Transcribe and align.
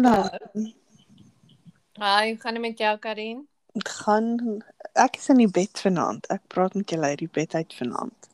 Nou, 0.00 0.28
Hi, 2.00 2.36
gaan 2.40 2.54
dit 2.56 2.60
met 2.62 2.78
jou 2.78 2.98
Karin? 2.98 3.48
dit 3.72 3.88
gaan 3.88 4.62
ek 4.98 5.16
is 5.16 5.28
in 5.28 5.36
die 5.36 5.50
bed 5.50 5.78
vanaand. 5.78 6.26
Ek 6.34 6.42
praat 6.50 6.74
met 6.74 6.90
julle 6.90 7.12
uit 7.12 7.20
die 7.22 7.28
bed 7.32 7.54
uit 7.54 7.74
vanaand. 7.78 8.28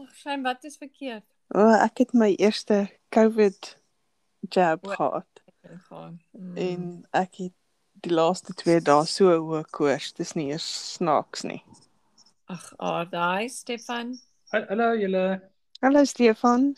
Ag, 0.00 0.08
Shane, 0.16 0.42
wat 0.42 0.64
is 0.64 0.76
verkeerd? 0.80 1.22
O, 1.54 1.60
oh, 1.62 1.76
ek 1.84 2.02
het 2.02 2.14
my 2.16 2.32
eerste 2.40 2.88
COVID 3.14 3.76
jab 4.50 4.86
O. 4.86 4.90
gehad 4.96 5.42
Gaan. 5.88 6.18
Mm. 6.32 6.56
en 6.56 6.82
ek 7.12 7.36
het 7.44 7.54
die 8.02 8.12
laaste 8.14 8.54
2 8.56 8.80
dae 8.88 9.04
so 9.06 9.30
hoë 9.36 9.62
koors. 9.70 10.12
Dis 10.16 10.32
nie 10.34 10.48
eens 10.52 10.66
snaaks 10.96 11.44
nie. 11.44 11.60
Ag, 12.48 12.72
aardai 12.78 13.48
Stefan. 13.52 14.16
Hallo 14.50 14.94
julle. 14.96 15.24
Hallo 15.84 16.04
Stefan. 16.08 16.72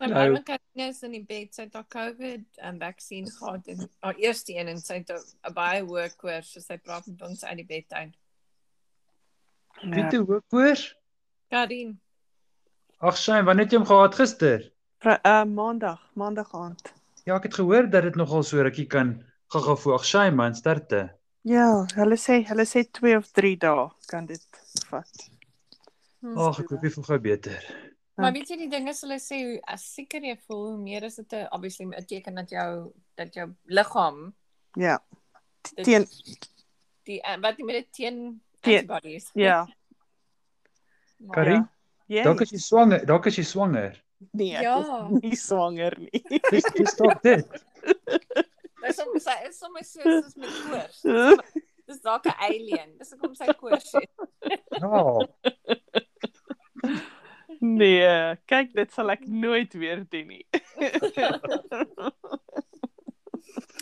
My 0.00 0.08
Hallo. 0.10 0.32
ma 0.34 0.40
Karin 0.42 0.88
is 0.90 1.02
in 1.06 1.12
die 1.14 1.22
bed. 1.24 1.54
Sy 1.54 1.62
het 1.68 1.74
haar 1.78 1.86
COVID 1.88 2.58
en 2.68 2.78
vaksin 2.80 3.28
gehad 3.30 3.68
en 3.72 3.84
haar 4.02 4.14
eerste 4.20 4.52
een 4.56 4.68
en 4.68 4.78
sy 4.82 4.94
het 5.00 5.10
'n- 5.14 5.52
baie 5.54 5.82
hoë 5.84 6.16
koors, 6.16 6.52
so 6.52 6.60
sy 6.60 6.76
praat 6.78 7.06
met 7.06 7.22
ons 7.22 7.44
uit 7.44 7.56
die 7.56 7.64
bed 7.66 7.92
uit. 7.92 8.14
Wie 9.82 10.06
toe 10.10 10.24
hoë 10.26 10.40
koors? 10.50 10.94
Karin, 11.50 12.00
Ag 13.00 13.16
Shane, 13.18 13.44
wanneer 13.44 13.64
het 13.64 13.72
jy 13.72 13.78
hom 13.78 13.86
gehad 13.86 14.14
gister? 14.14 14.70
pra- 14.98 15.20
uh, 15.24 15.44
maandag, 15.44 16.00
maandag 16.14 16.54
aand. 16.54 16.92
Ja, 17.26 17.36
ek 17.36 17.42
het 17.42 17.54
gehoor 17.54 17.90
dat 17.90 18.02
dit 18.02 18.14
nogal 18.16 18.42
so 18.42 18.62
rukkie 18.62 18.86
kan 18.86 19.24
gaga 19.48 19.74
voel. 19.76 19.94
Ag 19.94 20.04
Shane 20.04 20.34
man, 20.34 20.54
sterkte. 20.54 21.10
Ja, 21.42 21.84
hulle 21.94 22.16
sê 22.16 22.46
hulle 22.48 22.64
sê 22.64 22.90
2 22.90 23.16
of 23.16 23.30
3 23.32 23.56
dae 23.56 23.90
kan 24.06 24.26
dit 24.26 24.46
vat. 24.88 25.28
Ag, 26.36 26.58
ek 26.60 26.68
hoop 26.70 26.82
jy 26.82 26.90
voel 26.90 27.04
gou 27.04 27.18
beter. 27.18 27.93
Maar 28.16 28.32
weet 28.32 28.48
jy 28.48 28.56
die 28.56 28.68
ding 28.70 28.88
is 28.88 29.00
hulle 29.02 29.18
sê 29.18 29.38
hoe 29.44 29.60
as 29.66 29.84
seker 29.94 30.20
jy 30.22 30.36
voel, 30.46 30.68
hoe 30.70 30.78
meer 30.82 31.02
is 31.04 31.16
dit 31.16 31.32
'n 31.32 31.48
obviously 31.50 31.86
'n 31.86 32.04
teken 32.06 32.34
dat 32.34 32.50
jou 32.50 32.92
dat 33.16 33.34
jou 33.34 33.48
liggaam 33.66 34.34
Ja. 34.76 34.98
dit- 35.74 35.84
Teen 35.84 36.06
die 37.04 37.20
eh, 37.22 37.36
wat 37.40 37.56
jy 37.58 37.64
met 37.64 37.74
dit 37.74 37.92
teen 37.92 38.40
antibodies. 38.62 39.30
ja. 39.34 39.66
Maar- 41.18 41.34
Karin, 41.34 41.68
Ja. 42.06 42.22
dalk 42.22 42.40
is 42.40 42.50
jy 42.50 42.58
swanger, 42.58 43.06
dalk 43.06 43.26
is 43.26 43.36
jy 43.36 43.44
swanger. 43.44 44.02
Nee, 44.32 44.54
ek 44.56 44.62
Ja. 44.62 44.78
is 45.10 45.20
nie 45.22 45.36
swanger 45.36 45.98
nie. 45.98 46.22
Dis 46.50 46.64
dis 46.72 46.94
dalk 46.96 47.22
dit. 47.22 47.46
Dis 48.84 48.98
om 49.00 49.18
sy 49.18 49.46
is 49.48 49.58
sommer 49.58 49.84
so 49.84 50.00
soos 50.00 50.34
met 50.36 50.50
koors. 50.68 51.02
Dis 51.86 52.00
dalk 52.00 52.26
'n 52.26 52.34
alien. 52.38 52.96
Dis 52.98 53.10
hoekom 53.10 53.34
sy 53.34 53.46
koors 53.54 53.92
het. 53.92 54.10
Ja. 54.70 55.26
Nee, 57.74 58.36
kyk, 58.50 58.74
dit 58.76 58.92
sal 58.92 59.10
ek 59.14 59.24
nooit 59.26 59.72
weer 59.78 60.02
doen 60.10 60.26
nie. 60.30 60.44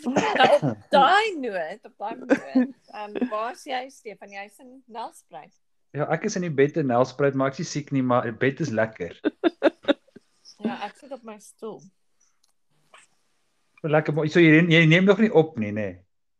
Nou, 0.03 0.47
op 0.71 0.85
daai 0.93 1.35
noot, 1.39 1.85
op 1.87 1.97
daai 1.97 2.15
noot. 2.19 2.37
Ehm 2.93 3.15
um, 3.15 3.29
waar 3.29 3.51
is 3.51 3.65
jy 3.67 3.83
Stefan? 3.89 4.31
Jy's 4.33 4.59
in 4.63 4.83
Nelspruit. 4.85 5.53
Ja, 5.93 6.07
ek 6.13 6.25
is 6.29 6.37
in 6.39 6.47
die 6.47 6.53
bed 6.53 6.77
in 6.81 6.89
Nelspruit, 6.89 7.35
maar 7.37 7.51
ek 7.51 7.59
is 7.59 7.65
nie 7.65 7.71
siek 7.71 7.91
nie, 7.93 8.03
maar 8.05 8.25
die 8.25 8.33
bed 8.33 8.63
is 8.65 8.71
lekker. 8.73 9.19
Ja, 10.63 10.79
ek 10.87 10.95
sit 10.97 11.11
op 11.11 11.23
my 11.27 11.37
stoel. 11.43 11.81
Lekker, 13.83 14.15
maar 14.15 14.31
so 14.31 14.41
jy 14.41 14.63
jy 14.71 14.85
neem 14.87 15.05
nog 15.09 15.19
nie 15.19 15.31
op 15.33 15.57
nie, 15.59 15.73
nê? 15.75 15.89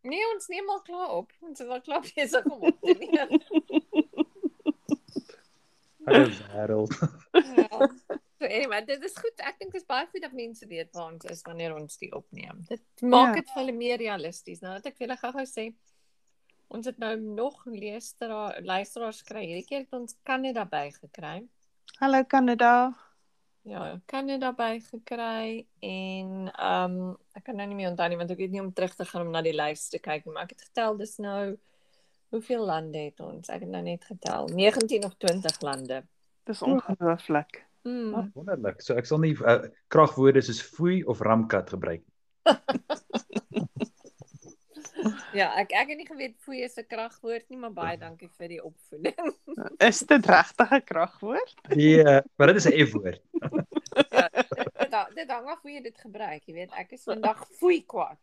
Nee, 0.04 0.24
ons 0.34 0.48
neem 0.52 0.70
al 0.70 0.82
klaar 0.84 1.12
op. 1.20 1.32
Ons 1.44 1.62
is 1.64 1.70
al 1.72 1.84
klaar 1.84 2.04
besig 2.04 2.46
om 2.50 2.66
op 2.72 2.80
te 2.82 2.96
neem. 3.00 3.38
Hallo 6.06 6.28
wêreld. 6.54 6.94
Ja. 7.34 7.88
So 8.44 8.50
anyway, 8.50 8.82
dit 8.84 9.04
is 9.08 9.14
goed. 9.16 9.40
Ek 9.40 9.56
dink 9.62 9.72
dit 9.72 9.80
is 9.80 9.86
baie 9.88 10.04
goed 10.12 10.20
dat 10.26 10.34
mense 10.36 10.66
weet 10.68 10.90
waar 10.92 11.14
ons 11.14 11.24
is 11.32 11.42
wanneer 11.48 11.72
ons 11.78 11.94
dit 12.02 12.12
opneem. 12.12 12.58
Dit 12.68 12.82
maak 13.08 13.30
Ja. 13.30 13.36
dit 13.40 13.52
vir 13.54 13.60
hulle 13.62 13.76
meer 13.78 13.98
realisties. 14.02 14.60
Nou 14.60 14.74
dat 14.76 14.90
ek 14.90 14.98
vir 14.98 15.06
julle 15.08 15.16
gou-gou 15.22 15.46
sê, 15.48 15.64
ons 16.68 16.90
het 16.90 16.98
nou 17.00 17.14
nog 17.22 17.62
luisteraar 17.72 18.60
luisteraars 18.68 19.22
kry. 19.24 19.46
Hierdie 19.48 19.64
keer 19.70 19.86
het 19.86 19.96
ons 19.96 20.18
Kanada 20.28 20.66
bygekry. 20.68 21.46
Hallo 22.02 22.24
Kanada. 22.28 22.74
Ja, 23.64 23.86
Kanada 24.12 24.52
bygekry 24.60 25.64
en 25.80 26.52
ehm 26.52 27.00
um, 27.00 27.18
ek 27.40 27.46
kan 27.48 27.56
nou 27.56 27.70
nie 27.72 27.80
meer 27.80 27.94
onthou 27.94 28.10
nie 28.12 28.20
want 28.20 28.36
ek 28.36 28.44
weet 28.44 28.52
nie 28.52 28.62
om 28.66 28.74
terug 28.76 28.92
te 29.00 29.06
gaan 29.08 29.24
om 29.24 29.32
na 29.32 29.42
die 29.46 29.56
lys 29.56 29.88
te 29.94 30.04
kyk 30.04 30.26
nie, 30.28 30.34
maar 30.36 30.50
ek 30.50 30.58
het 30.58 30.68
getel 30.68 30.98
dis 31.00 31.16
nou 31.24 31.56
hoeveel 32.34 32.66
lande 32.66 32.98
het 33.08 33.20
ons? 33.24 33.50
Ek 33.54 33.62
het 33.64 33.70
nou 33.70 33.84
net 33.86 34.04
getel, 34.10 34.50
19 34.54 35.06
of 35.08 35.14
20 35.22 35.62
lande. 35.62 36.02
Dis 36.50 36.62
ongelooflik. 36.66 37.62
Mm. 37.84 38.14
Ah, 38.16 38.26
wonderlik. 38.36 38.82
So 38.82 38.96
ek 39.00 39.06
sal 39.08 39.20
nie 39.24 39.34
uh, 39.44 39.60
kragwoorde 39.94 40.42
soos 40.44 40.62
foei 40.64 41.02
of 41.04 41.22
ramkat 41.24 41.70
gebruik. 41.76 42.04
Ja, 45.34 45.50
ek 45.60 45.74
ek 45.76 45.90
het 45.92 45.98
nie 46.00 46.06
geweet 46.08 46.36
foei 46.46 46.62
is 46.64 46.78
'n 46.78 46.86
kragwoord 46.88 47.50
nie, 47.50 47.58
maar 47.60 47.74
baie 47.74 47.98
dankie 47.98 48.30
vir 48.38 48.48
die 48.48 48.60
opvoeding. 48.64 49.34
Is 49.90 50.00
dit 50.08 50.26
regtig 50.30 50.72
'n 50.78 50.84
kragwoord? 50.86 51.54
Nee, 51.76 52.22
maar 52.38 52.48
dit 52.54 52.56
is 52.62 52.68
'n 52.70 52.78
F-woord. 52.86 53.20
ja, 54.16 54.28
dit 54.30 54.94
hang- 54.94 55.14
dit 55.18 55.28
hang 55.32 55.48
af 55.50 55.62
hoe 55.62 55.72
jy 55.72 55.82
dit 55.82 55.98
gebruik, 55.98 56.46
jy 56.46 56.54
weet. 56.54 56.72
Ek 56.78 56.92
is 56.96 57.04
vandag 57.04 57.42
foei 57.60 57.82
kwaad. 57.86 58.20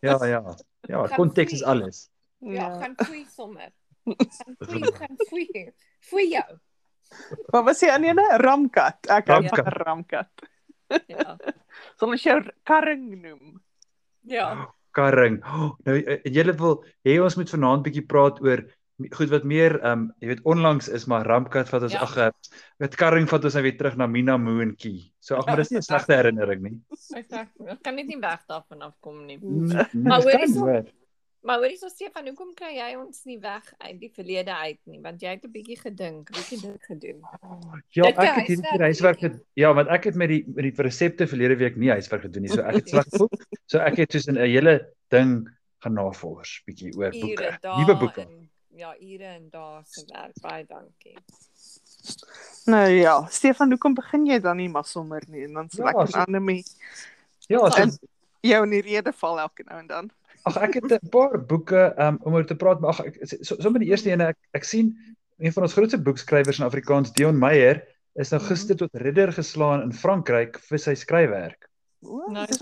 Ja, 0.00 0.16
ja. 0.24 0.40
Ja, 0.88 1.06
konteks 1.18 1.52
is 1.52 1.62
foei. 1.62 1.70
alles. 1.74 2.08
Ja, 2.40 2.68
gaan 2.80 2.94
foei 3.04 3.24
sommer. 3.34 3.70
Gaan 4.08 4.56
foei, 4.64 4.92
gaan 4.94 5.16
foei. 5.28 5.64
Foei 6.00 6.26
jou. 6.32 6.58
Wat 7.52 7.64
was 7.66 7.80
die 7.80 7.90
ander 7.92 8.10
ene? 8.14 8.24
Ramkat. 8.40 9.08
Ek 9.10 9.26
hou 9.28 9.42
van 9.48 9.72
Ramkat. 9.74 10.44
Ja. 11.10 11.36
Ons 12.06 12.22
jou 12.24 12.38
karring 12.64 13.08
noem? 13.20 13.58
Ja. 14.28 14.68
Karring. 14.96 15.40
Oh, 15.44 15.74
nou 15.84 15.96
eh, 16.00 16.20
julle 16.32 16.54
wil 16.58 16.78
hê 17.06 17.18
ons 17.20 17.36
moet 17.36 17.50
vanaand 17.52 17.84
bietjie 17.84 18.06
praat 18.08 18.40
oor 18.44 18.64
goed 19.14 19.30
wat 19.30 19.44
meer 19.46 19.76
ehm 19.78 19.92
um, 19.92 20.06
jy 20.18 20.26
weet 20.32 20.40
onlangs 20.48 20.88
is 20.90 21.04
maar 21.06 21.26
Ramkat 21.28 21.68
wat 21.70 21.84
ons 21.86 21.92
Ja. 21.94 22.00
ag 22.02 22.16
eh, 22.16 22.30
met 22.82 22.96
karring 22.98 23.28
vat 23.30 23.44
ons 23.44 23.54
nou 23.54 23.62
weer 23.62 23.76
terug 23.78 23.96
na 24.00 24.06
Mina 24.10 24.36
Moontjie. 24.40 25.12
So 25.20 25.36
ag 25.36 25.46
maar 25.46 25.60
dis 25.60 25.70
nie 25.70 25.78
'n 25.78 25.86
slegte 25.86 26.16
herinnering 26.16 26.62
nie. 26.62 26.76
Ek 27.14 27.82
kan 27.84 27.94
net 27.94 28.06
nie 28.08 28.18
weg 28.18 28.40
daarvan 28.48 28.82
afkom 28.88 29.26
nie. 29.26 29.38
Maar 29.38 29.90
Maar 29.92 30.22
hoor 30.22 30.40
hierso- 30.40 30.84
Maar 31.48 31.62
hoorie 31.62 31.78
so 31.80 31.88
Stefan, 31.88 32.26
hoekom 32.28 32.50
kry 32.58 32.74
jy 32.76 32.88
ons 33.00 33.22
nie 33.24 33.38
weg 33.40 33.70
uit 33.80 33.96
die 34.02 34.10
verlede 34.12 34.52
uit 34.52 34.78
nie? 34.90 34.98
Want 35.04 35.22
jy 35.24 35.30
het 35.32 35.44
'n 35.46 35.52
bietjie 35.54 35.78
gedink, 35.80 36.28
bietjie 36.34 36.58
dit 36.60 36.82
gedoen. 36.84 37.22
Ja, 37.96 38.02
Dit 38.02 38.18
ek 38.18 38.24
jou 38.24 38.34
het 38.36 38.46
hierdie 38.46 38.66
keer 38.70 38.84
huiswerk 38.88 39.18
gedoen. 39.22 39.40
Ja, 39.56 39.70
want 39.74 39.88
ek 39.88 40.04
het 40.10 40.14
met 40.14 40.28
die 40.28 40.42
met 40.46 40.64
die 40.68 40.82
resepte 40.82 41.26
verlede 41.26 41.56
week 41.56 41.76
nie 41.76 41.88
huiswerk 41.90 42.22
gedoen 42.22 42.42
nie. 42.42 42.50
So 42.52 42.60
ek 42.60 42.74
het 42.74 42.88
sleg 42.92 43.04
gevoel. 43.08 43.30
So 43.66 43.78
ek 43.78 43.96
het 43.96 44.12
soos 44.12 44.26
'n 44.28 44.36
hele 44.36 44.92
ding 45.08 45.48
gaan 45.80 45.94
navors 45.94 46.62
bietjie 46.66 46.92
oor 46.98 47.10
boeke. 47.10 47.58
Nuwe 47.62 47.96
boeke. 47.96 48.20
En, 48.28 48.50
ja, 48.76 48.94
ure 49.00 49.24
en 49.24 49.48
dae 49.50 49.80
se 49.88 50.04
werk. 50.12 50.36
Baie 50.42 50.66
dankie. 50.68 51.16
Nou 52.66 52.88
ja, 52.90 53.26
Stefan, 53.30 53.70
hoekom 53.70 53.94
begin 53.94 54.26
jy 54.26 54.38
dan 54.40 54.56
nie 54.56 54.68
maar 54.68 54.84
sommer 54.84 55.22
nie 55.28 55.44
en 55.44 55.52
dan 55.52 55.70
sal 55.70 55.84
Ja, 55.86 55.90
ek 55.90 55.96
en 56.00 56.08
so- 56.12 56.18
Annelie 56.18 56.64
Ja, 57.48 57.70
so, 57.70 57.80
en 57.82 57.90
jou 58.40 58.62
in 58.64 58.70
die 58.70 58.82
rede 58.82 59.12
val 59.12 59.38
elke 59.40 59.62
nou 59.64 59.78
en 59.80 59.86
dan. 59.86 60.10
Ag 60.44 60.56
ek 60.56 60.74
het 60.74 60.92
'n 61.02 61.08
paar 61.08 61.38
boeke 61.46 61.94
um, 61.98 62.18
om 62.22 62.34
oor 62.34 62.44
te 62.46 62.54
praat, 62.56 62.80
maar 62.80 62.90
ag 62.90 63.00
ek 63.06 63.18
so, 63.42 63.56
sommer 63.60 63.80
die 63.80 63.88
eerste 63.90 64.10
ene 64.10 64.26
ek, 64.28 64.36
ek 64.54 64.64
sien 64.64 64.94
een 65.38 65.52
van 65.52 65.62
ons 65.62 65.72
grootste 65.72 65.98
boekskrywers 66.02 66.58
in 66.58 66.64
Afrikaans, 66.66 67.12
Dion 67.12 67.38
Meyer, 67.38 67.82
is 68.14 68.30
nou 68.30 68.40
Mhm. 68.42 68.48
gister 68.48 68.76
tot 68.76 68.90
ridder 68.94 69.32
geslaan 69.32 69.82
in 69.82 69.92
Frankryk 69.92 70.58
vir 70.58 70.78
sy 70.78 70.94
skryfwerk. 70.94 71.68
O, 72.02 72.30
Nou, 72.30 72.46
dis- 72.46 72.58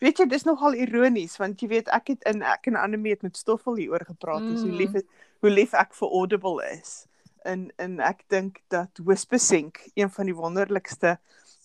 Weet 0.00 0.18
jy, 0.18 0.26
dis 0.26 0.44
nogal 0.44 0.74
ironies 0.74 1.36
want 1.38 1.60
jy 1.60 1.68
weet 1.68 1.88
ek 1.88 2.08
het 2.08 2.22
in 2.26 2.42
ek 2.42 2.66
en 2.66 2.76
Annelie 2.76 3.10
het 3.12 3.22
met 3.22 3.36
Stoffel 3.36 3.74
hieroor 3.76 4.04
gepraat 4.04 4.40
mm. 4.42 4.56
hoe 4.56 4.66
Mm. 4.70 4.76
lief 4.76 4.92
het, 4.92 5.06
hoe 5.40 5.50
lief 5.50 5.72
ek 5.74 5.94
vir 5.94 6.08
Audible 6.08 6.62
is. 6.80 7.06
En 7.44 7.70
en 7.78 8.00
ek 8.00 8.24
dink 8.28 8.58
dat 8.68 8.88
Whispersync 9.04 9.78
een 9.94 10.10
van 10.10 10.26
die 10.26 10.34
wonderlikste 10.34 11.18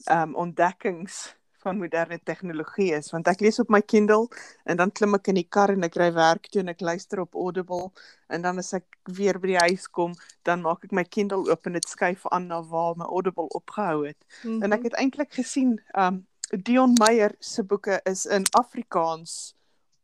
ehm 0.08 0.30
um, 0.30 0.36
ontdekkings 0.36 1.36
van 1.64 1.80
moderne 1.80 2.20
tegnologie 2.24 2.92
is 2.98 3.12
want 3.14 3.28
ek 3.32 3.42
lees 3.46 3.60
op 3.64 3.72
my 3.74 3.82
Kindle 3.82 4.28
en 4.70 4.80
dan 4.82 4.92
klim 4.92 5.16
ek 5.18 5.32
in 5.32 5.40
die 5.40 5.48
kar 5.58 5.74
en 5.74 5.88
ek 5.88 5.98
ry 6.00 6.10
werk 6.16 6.50
toe 6.52 6.62
en 6.64 6.74
ek 6.74 6.84
luister 6.84 7.24
op 7.24 7.40
Audible 7.40 7.90
en 8.30 8.46
dan 8.46 8.60
as 8.62 8.74
ek 8.78 9.00
weer 9.18 9.40
by 9.40 9.54
die 9.54 9.62
huis 9.62 9.88
kom 9.88 10.14
dan 10.48 10.64
maak 10.66 10.86
ek 10.88 10.96
my 10.96 11.06
Kindle 11.08 11.48
oop 11.50 11.68
en 11.70 11.80
dit 11.80 11.90
skuif 11.90 12.28
aan 12.32 12.50
na 12.52 12.62
waar 12.62 12.96
my 13.00 13.08
Audible 13.08 13.50
opgehou 13.58 14.06
het. 14.08 14.20
Mhm. 14.44 14.64
En 14.64 14.78
ek 14.80 14.90
het 14.92 15.00
eintlik 15.00 15.34
gesien 15.34 15.80
um 15.98 16.24
Dion 16.54 16.94
Meyer 17.02 17.34
se 17.40 17.64
boeke 17.66 17.98
is 18.06 18.28
in 18.30 18.44
Afrikaans 18.60 19.56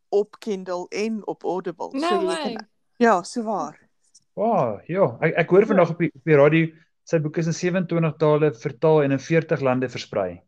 op 0.10 0.40
Kindle 0.40 0.88
en 0.90 1.22
op 1.28 1.44
Audible. 1.44 1.92
No 1.94 2.10
jy 2.10 2.26
way. 2.26 2.56
kan 2.56 2.68
Ja, 2.98 3.24
so 3.24 3.44
waar. 3.44 3.78
Wow, 4.34 4.80
ja, 4.88 5.18
ek 5.22 5.38
ek 5.44 5.52
hoor 5.54 5.68
vandag 5.70 5.94
op 5.94 6.02
die 6.02 6.10
op 6.16 6.26
die 6.26 6.36
radio 6.36 6.68
sy 7.10 7.20
boek 7.24 7.38
is 7.42 7.48
in 7.50 7.56
27 7.58 8.18
tale 8.22 8.52
vertaal 8.54 9.04
en 9.04 9.16
in 9.16 9.22
40 9.22 9.62
lande 9.66 9.90
versprei. 9.90 10.42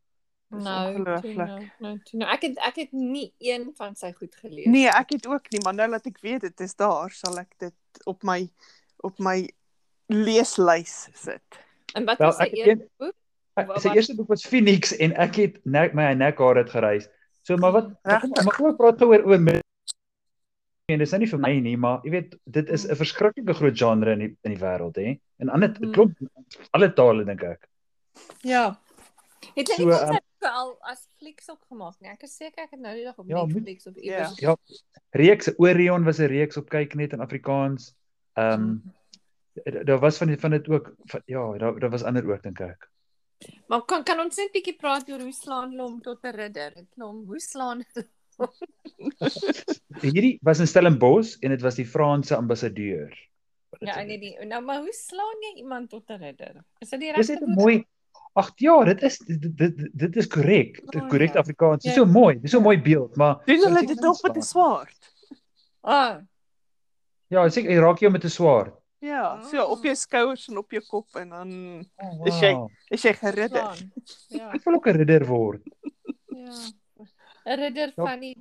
Nou, 0.51 0.95
ongelooflik. 0.95 1.35
nou, 1.37 1.67
nou, 1.79 1.99
nou. 2.11 2.31
Ek 2.31 2.41
het 2.41 2.57
ek 2.59 2.75
het 2.75 2.91
nie 2.91 3.33
een 3.39 3.71
van 3.77 3.95
sy 3.95 4.11
goed 4.11 4.35
gelees. 4.35 4.65
Nee, 4.67 4.87
ek 4.89 5.09
het 5.15 5.27
ook 5.27 5.49
nie, 5.51 5.61
maar 5.63 5.73
nou 5.73 5.89
laat 5.89 6.05
ek 6.05 6.19
weet 6.21 6.41
dit 6.41 6.59
is 6.59 6.75
daar, 6.75 7.09
sal 7.11 7.39
ek 7.39 7.53
dit 7.57 7.73
op 8.05 8.23
my 8.23 8.49
op 9.03 9.19
my 9.19 9.49
leeslys 10.11 11.07
sit. 11.13 11.59
En 11.95 12.05
wat 12.05 12.17
Wel, 12.17 12.27
was 12.27 12.37
sy 12.37 12.43
eerste 12.51 12.69
een- 12.71 12.89
boek? 12.97 13.15
Ek- 13.53 13.67
Sy 13.79 13.87
wat- 13.87 13.95
eerste 13.95 14.15
boek 14.15 14.27
was 14.27 14.45
Phoenix 14.47 14.91
en 14.97 15.13
ek 15.15 15.35
het 15.35 15.59
nek 15.65 15.93
my 15.93 16.13
nekhare 16.13 16.57
het 16.63 16.69
gereis 16.69 17.07
So 17.43 17.57
maar 17.57 17.71
wat 17.71 17.89
Regtig? 18.03 18.43
maar 18.45 18.55
kom 18.55 18.69
ek 18.69 18.77
praat 18.77 19.01
oor 19.01 19.23
oor 19.25 19.39
en 20.91 20.99
dis 20.99 21.11
nou 21.11 21.19
nie 21.19 21.27
vir 21.31 21.39
my 21.39 21.59
nie, 21.59 21.77
maar 21.77 22.01
jy 22.03 22.11
weet 22.11 22.35
dit 22.45 22.69
is 22.69 22.85
'n 22.85 22.95
verskriklike 22.95 23.53
groot 23.53 23.77
genre 23.77 24.11
in 24.11 24.19
die 24.19 24.37
in 24.43 24.51
die 24.53 24.59
wêreld 24.59 24.95
hè. 24.95 25.19
En 25.39 25.49
ander 25.49 25.69
Mhm. 25.79 25.91
klop 25.91 26.11
alle 26.71 26.93
tale 26.93 27.23
dink 27.25 27.43
ek. 27.43 27.67
Ja. 28.41 28.77
Het 29.55 29.67
jy 29.67 29.75
So, 29.75 29.85
nie 29.85 30.19
al 30.49 30.77
as 30.81 31.07
flieks 31.17 31.49
opgemaak 31.49 31.99
nie? 31.99 32.09
Ek 32.09 32.23
is 32.23 32.35
seker 32.35 32.63
ek 32.63 32.71
het 32.71 32.79
nou 32.79 32.95
die 32.95 33.03
dag 33.03 33.17
op 33.17 33.27
Ja, 33.29 33.45
moet- 33.45 33.53
Netflix 33.53 33.87
of 33.87 33.95
Ja. 33.95 34.01
iewers. 34.01 34.39
Ja, 34.39 34.55
reeks 35.11 35.49
Orion 35.57 36.03
was 36.03 36.19
'n 36.19 36.27
reeks 36.27 36.57
op 36.57 36.69
kyk 36.69 36.95
net 36.95 37.13
in 37.13 37.19
Afrikaans. 37.21 37.93
Ehm 38.35 38.61
um, 38.61 38.93
daar 39.85 39.99
was 39.99 40.17
van 40.17 40.27
die 40.27 40.37
van 40.39 40.51
dit 40.51 40.69
ook 40.69 40.95
van, 41.05 41.21
ja, 41.25 41.57
daar 41.57 41.79
daar 41.79 41.89
was 41.89 42.03
ander 42.03 42.25
ook 42.31 42.41
dink 42.43 42.59
ek. 42.59 42.89
Maar 43.67 43.81
kan 43.85 44.03
kan 44.03 44.19
ons 44.19 44.35
net 44.37 44.51
bietjie 44.51 44.75
praat 44.77 45.09
oor 45.09 45.19
hoe 45.19 45.31
slaan 45.33 45.69
hulle 45.71 45.81
hom 45.83 46.01
tot 46.01 46.23
'n 46.23 46.31
ridder? 46.35 46.71
Hulle 46.73 47.07
hom 47.07 47.25
hoe 47.25 47.39
slaan 47.39 47.83
Hierdie 50.01 50.39
was 50.41 50.59
in 50.59 50.67
Stellenbosch 50.67 51.37
en 51.41 51.49
dit 51.49 51.61
was 51.61 51.75
die 51.75 51.85
Franse 51.85 52.35
ambassadeur. 52.35 53.09
dit 53.79 53.87
Ja, 53.89 54.01
nee, 54.03 54.19
die 54.19 54.45
nou 54.45 54.61
maar 54.63 54.79
hoe 54.79 54.93
slaan 54.93 55.37
jy 55.41 55.53
iemand 55.61 55.89
tot 55.89 56.09
'n 56.09 56.17
ridder? 56.19 56.63
Is 56.79 56.89
dit 56.89 56.99
die 56.99 57.13
Dis 57.13 57.27
regte 57.27 57.45
net 57.45 57.57
'n 57.57 57.61
mooi 57.61 57.85
Ag 58.33 58.51
ja, 58.55 58.83
dit 58.83 59.01
is 59.03 59.17
dit 59.17 59.57
dit, 59.57 59.89
dit 59.93 60.15
is 60.15 60.27
korrek. 60.27 60.81
Oh, 60.95 61.07
Korrek 61.09 61.33
ja. 61.33 61.39
Afrikaans. 61.39 61.83
Dit 61.83 61.91
is 61.91 61.97
Ja. 61.97 62.03
so 62.05 62.11
mooi. 62.11 62.39
Dis 62.39 62.51
so 62.51 62.59
'n 62.59 62.63
mooi 62.63 62.81
beeld, 62.81 63.15
maar 63.15 63.41
Doen 63.45 63.59
hulle 63.59 63.79
dit 63.85 63.97
ek 63.97 64.03
nog 64.03 64.21
met 64.23 64.37
'n 64.37 64.41
swaard? 64.41 65.13
Ah, 65.81 66.17
ja, 67.27 67.43
ek 67.45 67.51
sê 67.51 67.63
jy 67.63 67.77
raak 67.79 67.99
jou 67.99 68.11
met 68.11 68.23
'n 68.23 68.29
swaard. 68.29 68.73
Ja, 68.99 69.41
so 69.41 69.63
op 69.65 69.83
jou 69.83 69.95
skouers 69.95 70.47
en 70.47 70.57
op 70.57 70.71
jou 70.71 70.83
kop 70.89 71.07
en 71.15 71.29
dan 71.29 71.85
Oh, 71.97 72.27
Is 72.27 72.39
jy- 72.39 72.53
wow. 72.53 72.69
is 72.89 73.01
jy 73.03 73.13
geridder. 73.13 73.75
Ja, 74.29 74.51
Ek 74.53 74.63
wil 74.63 74.75
ook 74.75 74.87
'n 74.87 74.95
ridder 74.97 75.25
word. 75.25 75.61
ja. 76.27 76.53
'n 77.45 77.57
Ridder 77.59 77.87
Ja. 77.97 78.05
van 78.05 78.19
die 78.19 78.37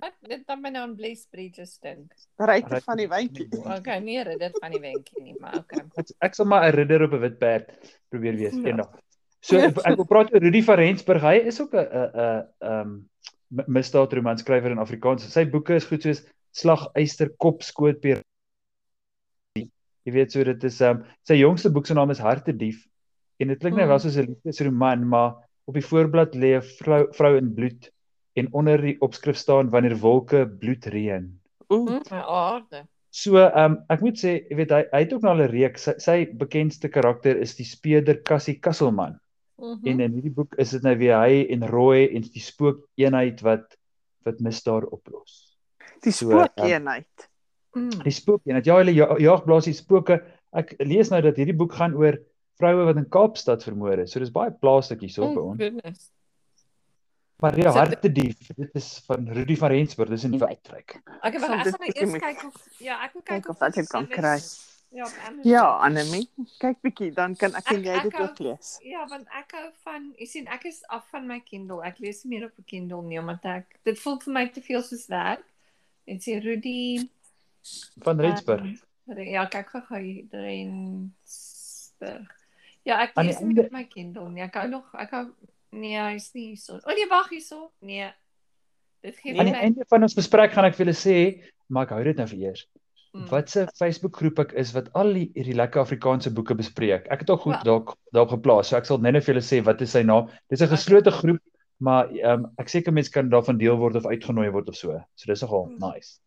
wat 0.00 0.12
dit 0.20 0.46
dan 0.46 0.60
my 0.60 0.68
nou 0.70 0.82
aan 0.88 0.96
Blaze 0.96 1.26
Bridges 1.30 1.78
dink. 1.78 2.12
Ryter 2.36 2.80
van 2.82 2.96
die 2.96 3.08
wyntjie. 3.08 3.48
Okay, 3.78 4.00
nie 4.00 4.22
ridder 4.22 4.50
van 4.60 4.70
die 4.70 4.80
wenkie 4.80 5.22
nie, 5.22 5.34
maar 5.38 5.56
okay. 5.58 5.84
Ek, 5.96 6.08
ek 6.20 6.34
sal 6.34 6.46
maar 6.46 6.64
'n 6.68 6.74
ridder 6.74 7.02
op 7.04 7.12
'n 7.12 7.20
wit 7.20 7.38
perd 7.38 7.70
probeer 8.10 8.34
wees 8.36 8.52
Ja. 8.54 8.62
eendag. 8.68 8.90
So 9.42 9.58
ek, 9.58 9.78
ek 9.88 9.96
wil 9.98 10.06
praat 10.06 10.32
oor 10.32 10.40
Rudy 10.44 10.62
van 10.62 10.78
Rensburg. 10.80 11.22
Hy 11.22 11.36
is 11.50 11.60
ook 11.60 11.74
'n 11.74 11.86
'n 11.86 12.10
'n 12.12 12.44
ehm 12.60 13.00
misdaadromanskrywer 13.68 14.70
in 14.72 14.78
Afrikaans. 14.80 15.26
Sy 15.28 15.44
boeke 15.44 15.74
is 15.76 15.84
goed 15.84 16.02
soos 16.02 16.22
Slag 16.56 16.86
Eyster 16.96 17.28
Kop 17.38 17.62
Skootbeer. 17.62 18.22
Jy 20.04 20.12
weet 20.16 20.32
so 20.32 20.42
dit 20.44 20.64
is 20.64 20.80
um, 20.80 21.02
sy 21.28 21.36
jongste 21.38 21.70
boek 21.70 21.86
se 21.86 21.94
naam 21.94 22.10
is 22.10 22.18
Hartedief 22.22 22.80
en 23.38 23.48
dit 23.52 23.58
klink 23.60 23.76
nou 23.76 23.86
wel 23.86 23.98
Mm. 23.98 24.02
soos 24.02 24.16
'n 24.16 24.26
liefdesroman, 24.26 25.04
maar 25.08 25.34
op 25.66 25.74
die 25.74 25.84
voorblad 25.84 26.34
lê 26.34 26.56
'n 26.56 26.62
vrou 26.78 27.06
vrou 27.12 27.36
in 27.36 27.52
bloed 27.54 27.90
en 28.36 28.48
onder 28.52 28.80
die 28.80 28.96
opskrif 29.00 29.36
staan 29.36 29.70
wanneer 29.70 29.96
wolke 30.00 30.46
bloed 30.46 30.86
reën. 30.86 31.28
Ooh, 31.68 31.88
Hm, 31.88 32.02
my 32.10 32.22
aarde. 32.24 32.86
So, 33.10 33.36
ehm 33.36 33.72
um, 33.72 33.84
ek 33.90 34.00
moet 34.00 34.16
sê, 34.18 34.48
jy 34.50 34.56
weet 34.56 34.70
hy 34.70 34.84
hy 34.92 34.98
het 35.04 35.12
ook 35.12 35.22
nou 35.22 35.32
al 35.36 35.42
'n 35.44 35.50
reeks. 35.50 35.82
Sy, 35.82 35.92
sy 35.98 36.26
bekendste 36.32 36.88
karakter 36.88 37.36
is 37.36 37.54
die 37.54 37.64
speeder 37.66 38.22
Cassie 38.22 38.58
Kasselman. 38.60 39.18
Mhm. 39.62 39.86
En 39.88 40.00
in 40.00 40.12
hierdie 40.16 40.32
boek 40.34 40.54
is 40.58 40.70
dit 40.74 40.82
nou 40.82 40.96
weer 40.98 41.14
hy 41.22 41.46
en 41.54 41.62
Roy 41.70 42.08
en 42.16 42.22
die 42.26 42.42
spookeenheid 42.42 43.40
wat 43.46 43.76
wat 44.24 44.40
misdaad 44.42 44.84
oplos. 44.94 45.56
die 46.02 46.12
So, 46.12 46.30
ehm, 46.30 46.46
spookeenheid. 46.50 47.28
Mm. 47.74 47.90
Die 48.02 48.10
spookeenheid. 48.12 48.66
Ja, 48.66 48.76
hulle 48.76 48.92
ja, 48.94 49.06
jaag 49.18 49.44
blaasie 49.44 49.72
spooke. 49.74 50.20
Ek 50.52 50.74
lees 50.82 51.10
nou 51.10 51.20
dat 51.22 51.36
hierdie 51.36 51.54
boek 51.56 51.72
gaan 51.78 51.94
oor 51.94 52.18
vroue 52.58 52.84
wat 52.84 52.96
in 52.96 53.08
Kaapstad 53.08 53.62
vermoor 53.64 53.98
is. 54.02 54.12
So 54.12 54.18
dis 54.20 54.30
baie 54.34 54.50
plaaslik 54.50 55.00
hierso 55.00 55.22
by 55.32 55.38
Oh, 55.40 55.48
ons. 55.52 55.58
goodness. 55.62 56.10
Maar 57.40 57.56
ja, 57.58 57.70
So- 57.72 57.78
Hartedief, 57.78 58.50
dit 58.56 58.70
is 58.74 59.02
van 59.06 59.26
Rudy 59.28 59.56
van 59.56 59.70
Rensburg, 59.70 60.10
dis 60.10 60.24
in. 60.24 60.34
Ek 60.34 60.40
Sal 60.40 60.48
wag, 60.48 60.58
ek 61.22 61.40
gaan 61.40 61.50
nou 61.50 61.72
bietjie 61.78 62.02
eers 62.06 62.20
kyk 62.22 62.44
of 62.46 62.68
ja, 62.78 63.00
ek 63.04 63.12
wil 63.14 63.22
kyk 63.22 63.42
Kyk 63.42 63.48
of 63.50 63.62
ek 63.62 63.74
dit 63.74 63.88
kan 63.88 64.06
kry. 64.06 64.34
is- 64.36 64.71
Ja, 64.92 65.04
op 65.06 65.12
Amazon. 65.26 65.50
Ja, 65.50 65.64
Annelie, 65.80 66.26
kyk 66.60 66.80
bietjie, 66.84 67.12
dan 67.16 67.32
kan 67.36 67.54
ek 67.56 67.70
en 67.72 67.78
Ek- 67.78 67.84
jy 67.84 67.92
ek 67.96 68.02
dit 68.02 68.12
hou- 68.18 68.26
ook 68.28 68.38
lees. 68.44 68.74
Ja, 68.84 69.06
want 69.08 69.26
ek 69.32 69.52
hou 69.56 69.70
van, 69.84 70.10
jy 70.18 70.26
sien, 70.26 70.46
ek 70.52 70.64
is 70.68 70.82
af 70.88 71.06
van 71.10 71.26
my 71.26 71.40
Kindle. 71.40 71.80
Ek 71.84 71.98
lees 71.98 72.24
nie 72.24 72.38
meer 72.38 72.46
op 72.50 72.58
'n 72.58 72.64
Kindle 72.66 73.02
nie 73.02 73.18
omdat 73.18 73.44
ek 73.44 73.78
dit 73.84 73.98
voel 73.98 74.18
vir 74.20 74.32
my 74.34 74.46
te 74.48 74.60
veel 74.60 74.82
soos 74.82 75.06
werk. 75.08 75.44
En 76.06 76.18
sê 76.18 76.42
Rudy 76.42 77.08
Van 78.02 78.20
Rensburg. 78.20 78.60
ehm, 78.64 78.76
Re- 79.16 79.30
ja, 79.30 79.46
kyk 79.46 79.68
gou 79.70 79.80
gou 79.82 79.98
hier 80.00 80.24
Rensburg. 80.30 81.12
Ja, 82.84 82.98
ek 83.04 83.14
lees 83.22 83.38
nie 83.40 83.54
meer 83.54 83.64
op 83.68 83.72
my 83.72 83.84
Kindle 83.84 84.28
nie. 84.30 84.42
Ek 84.42 84.54
hou 84.58 84.68
nog 84.68 84.88
ek 84.98 85.10
hou 85.14 85.26
nee, 85.70 85.96
hy's 85.96 86.32
nie 86.34 86.48
hierso. 86.52 86.80
O 86.84 86.92
nee, 86.96 87.06
wag 87.10 87.28
hierso. 87.30 87.70
Nee. 87.80 88.10
Dit 89.02 89.16
gee 89.22 89.34
Aan 89.38 89.46
die 89.46 89.52
my 89.54 89.58
einde 89.66 89.84
van 89.88 90.02
ons 90.02 90.14
bespreek 90.14 90.52
gaan 90.54 90.64
ek 90.68 90.74
vir 90.78 90.86
julle 90.86 90.98
sê, 90.98 91.42
maar 91.68 91.84
ek 91.88 91.94
hou 91.96 92.04
dit 92.04 92.16
nou 92.16 92.26
vir 92.28 92.38
eers. 92.48 92.66
Mm. 93.12 93.26
Wat 93.28 93.50
se 93.50 93.66
Facebookgroep 93.76 94.38
ek 94.38 94.52
is 94.56 94.70
wat 94.72 94.86
al 94.96 95.12
die 95.12 95.26
hierdie 95.34 95.54
lekker 95.54 95.82
Afrikaanse 95.82 96.30
boeke 96.32 96.54
bespreek. 96.56 97.06
Ek 97.12 97.20
het 97.20 97.30
al 97.30 97.36
goed 97.36 97.58
Wow. 97.58 97.64
dalk 97.64 97.96
daarop 98.12 98.30
geplaas. 98.30 98.68
So 98.68 98.76
ek 98.78 98.86
sal 98.88 98.98
net 99.04 99.12
nou 99.12 99.20
vir 99.20 99.34
julle 99.34 99.44
sê 99.44 99.62
wat 99.64 99.82
is 99.82 99.90
sy 99.92 100.02
naam. 100.02 100.30
Dis 100.48 100.62
'n 100.62 100.68
geslote 100.72 101.10
groep, 101.12 101.40
maar 101.78 102.08
ehm 102.08 102.44
um, 102.44 102.52
ek 102.58 102.68
seker 102.68 102.92
mense 102.92 103.10
kan 103.12 103.28
daarvan 103.28 103.58
deel 103.58 103.76
word 103.76 103.96
of 103.96 104.06
uitgenooi 104.06 104.50
word 104.52 104.68
of 104.68 104.76
so. 104.76 104.96
So 105.14 105.26
dis 105.26 105.42
nogal 105.42 105.66
Hmm. 105.66 105.78
nice. 105.92 106.20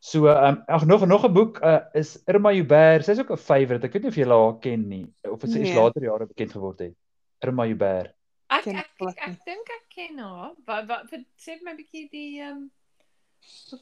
So 0.00 0.26
ehm 0.28 0.44
um, 0.58 0.62
ag 0.68 0.86
nog 0.86 1.06
nog 1.06 1.24
'n 1.24 1.32
boek 1.32 1.58
uh, 1.62 1.80
is 1.94 2.22
Irma 2.28 2.52
Joubert. 2.52 3.04
Sy's 3.04 3.18
ook 3.18 3.30
'n 3.32 3.36
favourite. 3.36 3.86
Ek 3.86 3.92
weet 3.92 4.02
nie 4.02 4.08
of 4.10 4.14
julle 4.16 4.34
haar 4.44 4.58
ken 4.60 4.88
nie 4.88 5.06
of 5.24 5.40
dit 5.40 5.50
sy 5.50 5.58
Nee. 5.58 5.74
later 5.74 6.02
jare 6.02 6.26
bekend 6.26 6.52
geword 6.52 6.78
het. 6.78 6.94
Irma 7.42 7.66
Joubert. 7.66 8.14
Ek 8.50 8.62
ken 8.62 8.76
ek 8.76 8.90
ek, 9.00 9.18
ek 9.18 9.44
dink 9.44 9.68
ek 9.68 9.84
ken 9.88 10.18
haar. 10.18 10.52
Wat 10.66 10.86
wat 10.86 11.10
sê 11.36 11.58
my 11.64 11.74
bietjie 11.74 12.08
die 12.10 12.40
ehm 12.40 12.56
um, 12.56 12.70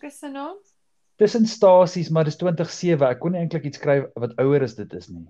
is 0.02 0.18
sy 0.18 0.28
naam? 0.28 0.56
Tussen 1.22 1.46
stasies, 1.46 2.10
maar 2.10 2.26
dis 2.26 2.36
2007. 2.40 3.06
Ek 3.06 3.20
kon 3.22 3.34
nie 3.34 3.42
eintlik 3.44 3.68
iets 3.68 3.78
skryf 3.78 4.08
wat 4.18 4.34
ouer 4.42 4.64
as 4.66 4.74
dit 4.74 4.94
is 4.98 5.06
nie. 5.08 5.28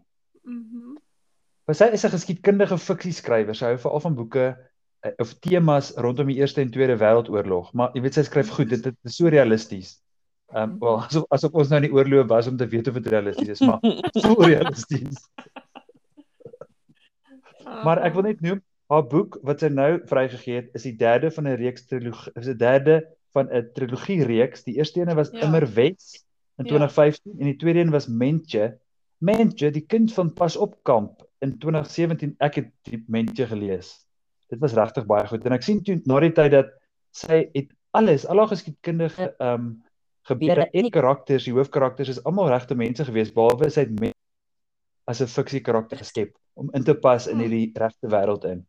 Mhm. 0.48 0.94
Maar 1.68 1.76
sy 1.78 1.88
is 1.92 2.04
'n 2.04 2.14
geskiedkundige 2.14 2.78
fiksieskrywer. 2.78 3.54
Sy 3.54 3.72
hou 3.72 3.78
veral 3.78 4.00
van 4.00 4.14
boeke 4.14 4.46
eh, 5.02 5.12
of 5.18 5.34
temas 5.44 5.92
rondom 5.96 6.26
die 6.26 6.38
Eerste 6.40 6.60
en 6.60 6.70
Tweede 6.70 6.96
Wêreldoorlog, 6.96 7.72
maar 7.72 7.90
jy 7.94 8.02
weet 8.02 8.14
sy 8.14 8.22
skryf 8.22 8.48
goed. 8.56 8.70
Dit, 8.70 8.82
dit 8.82 8.96
is 9.04 9.16
so 9.16 9.28
realisties. 9.28 10.00
Ehm 10.52 10.70
um, 10.70 10.78
wel 10.80 10.98
asof 11.02 11.24
asof 11.28 11.52
ons 11.52 11.68
nou 11.68 11.80
in 11.82 11.88
die 11.88 11.94
oorlog 11.96 12.26
was 12.28 12.46
om 12.46 12.56
te 12.56 12.68
weet 12.68 12.88
of 12.88 12.94
dit 12.94 13.06
realisties 13.06 13.48
is, 13.48 13.60
maar 13.60 13.80
so 14.24 14.34
realisties. 14.40 15.16
Maar 17.84 18.02
ek 18.04 18.14
wil 18.14 18.22
net 18.26 18.40
noem 18.44 18.60
haar 18.92 19.06
boek 19.08 19.38
wat 19.46 19.62
sy 19.64 19.70
nou 19.72 19.96
vrygegee 20.08 20.58
het 20.60 20.74
is 20.76 20.84
die 20.84 20.96
derde 20.96 21.30
van 21.32 21.48
'n 21.48 21.56
reeks 21.56 21.86
trilogie, 21.88 22.32
is 22.36 22.50
die 22.50 22.56
derde 22.56 23.00
van 23.32 23.48
'n 23.50 23.70
trilogie 23.74 24.24
reeks. 24.24 24.62
Die 24.64 24.76
eerste 24.76 25.00
een 25.00 25.14
was 25.14 25.30
Ja. 25.30 25.38
ja. 25.38 25.46
Immer 25.46 25.66
Wes 25.74 26.24
in 26.58 26.64
Ja. 26.64 26.70
2015 26.70 27.32
en 27.38 27.44
die 27.44 27.56
tweede 27.56 27.80
een 27.80 27.90
was 27.90 28.06
Mentje. 28.06 28.78
Mentje, 29.18 29.70
die 29.70 29.86
kind 29.86 30.12
van 30.12 30.32
Pas 30.32 30.56
op 30.56 30.76
kamp 30.82 31.26
in 31.40 31.58
2017. 31.58 32.34
Ek 32.38 32.54
het 32.54 32.70
die 32.82 33.04
Mentje 33.06 33.46
gelees. 33.46 34.06
Dit 34.48 34.58
was 34.60 34.72
regtig 34.74 35.06
baie 35.06 35.26
goed 35.26 35.44
en 35.46 35.52
ek 35.52 35.62
sien 35.62 35.82
toe 35.82 36.00
na 36.04 36.20
die 36.20 36.32
tyd 36.32 36.50
dat 36.50 36.66
sy 37.10 37.48
het 37.52 37.68
alles, 37.90 38.26
al 38.26 38.38
haar 38.38 38.48
geskiedkundige 38.48 39.34
ehm 39.38 39.54
um, 39.60 39.82
gebeure 40.24 40.68
en 40.70 40.90
karakters, 40.90 41.44
die 41.44 41.52
hoofkarakters 41.52 42.08
is 42.08 42.24
almal 42.24 42.48
regte 42.48 42.74
mense 42.74 43.04
gewees 43.04 43.32
behalwe 43.32 43.70
sy 43.70 43.80
het 43.80 44.00
men- 44.00 44.12
as 45.06 45.20
'n 45.20 45.26
fiksie 45.26 45.60
karakter 45.60 45.98
geskep 45.98 46.36
om 46.54 46.70
in 46.74 46.84
te 46.84 46.94
pas 46.94 47.26
in 47.26 47.32
Hmm. 47.32 47.40
hierdie 47.42 47.72
regte 47.74 48.06
wêreld 48.08 48.44
in. 48.44 48.66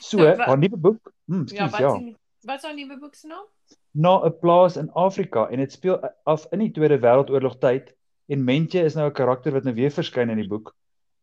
So, 0.00 0.18
Nou, 0.18 0.36
haar 0.36 0.58
nuwe 0.58 0.76
boek, 0.76 1.12
hm, 1.26 1.34
Ja, 1.34 1.44
skus, 1.46 1.70
wat 1.70 1.80
ja, 1.80 1.96
is 1.96 2.14
wat 2.44 2.56
is 2.58 2.64
haar 2.64 2.74
nuwe 2.74 2.98
boek 2.98 3.14
se 3.14 3.26
naam? 3.26 3.46
na 3.92 4.24
'n 4.24 4.38
plaas 4.40 4.76
in 4.76 4.90
Afrika 4.92 5.48
en 5.50 5.58
dit 5.58 5.72
speel 5.72 5.98
af 6.24 6.46
in 6.52 6.58
die 6.58 6.70
Tweede 6.70 6.98
Wêreldoorlog 6.98 7.58
tyd 7.60 7.94
en 8.28 8.44
Mentje 8.44 8.84
is 8.84 8.94
nou 8.94 9.08
'n 9.08 9.12
karakter 9.12 9.52
wat 9.52 9.64
nou 9.64 9.74
weer 9.74 9.90
verskyn 9.90 10.30
in 10.30 10.38
die 10.38 10.48
boek 10.48 10.74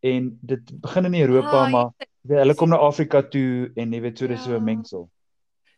en 0.02 0.38
dit 0.42 0.82
begin 0.82 1.06
in 1.06 1.16
Europa, 1.22 1.66
Ah, 1.66 1.72
maar 1.72 1.90
weet, 2.22 2.38
hulle 2.40 2.56
kom 2.56 2.70
na 2.70 2.78
Afrika 2.78 3.22
toe 3.22 3.72
en 3.76 3.92
jy 3.94 4.02
weet 4.02 4.18
so 4.18 4.28
dis 4.28 4.44
so 4.44 4.52
Ja. 4.52 4.58
'n 4.58 4.64
mengsel. 4.64 5.10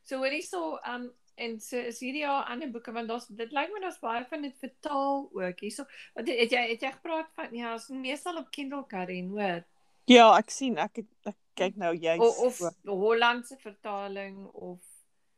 So 0.04 0.18
hoorie 0.18 0.42
so 0.42 0.78
um 0.88 1.12
en 1.38 1.60
so 1.60 1.78
is 1.78 2.00
hierdie 2.00 2.26
haar 2.26 2.46
ander 2.46 2.70
boeke 2.72 2.92
want 2.92 3.08
daar's 3.08 3.28
dit 3.28 3.52
lyk 3.52 3.72
my 3.74 3.80
daar's 3.82 4.00
baie 4.00 4.26
van 4.30 4.42
dit 4.42 4.58
vertaal 4.60 5.30
ook 5.34 5.60
hierso. 5.60 5.84
Want 6.14 6.28
het 6.28 6.52
jy 6.52 6.70
het 6.70 6.82
jy 6.82 6.92
gepraat 6.92 7.28
van 7.36 7.48
ja, 7.52 7.74
is 7.74 7.88
meestal 7.90 8.38
op 8.38 8.52
Kindle 8.52 8.84
Karin, 8.88 9.30
hoor. 9.30 9.64
Ja, 10.06 10.38
ek 10.38 10.50
sien 10.50 10.78
ek 10.78 10.96
het, 10.96 11.08
ek 11.24 11.36
kyk 11.56 11.76
nou 11.78 11.96
juis. 11.96 12.20
Of, 12.20 12.62
of 12.62 12.74
Hollandse 12.86 13.56
vertaling 13.58 14.46
of 14.54 14.80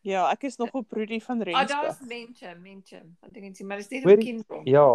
ja, 0.03 0.25
ek 0.31 0.43
is 0.50 0.57
nog 0.60 0.72
op 0.75 0.91
Rudy 0.93 1.19
van 1.24 1.39
Ah, 1.41 1.45
Rensburg. 1.48 1.69
daar's 1.81 2.00
mense, 2.07 2.55
mense. 2.62 3.01
Wat 3.22 3.33
dink 3.33 3.57
jy, 3.57 3.65
maar 3.65 3.77
dis 3.81 3.89
nie 3.89 4.01
Hoorie, 4.03 4.17
op 4.17 4.24
Kindle. 4.48 4.62
Ja. 4.72 4.88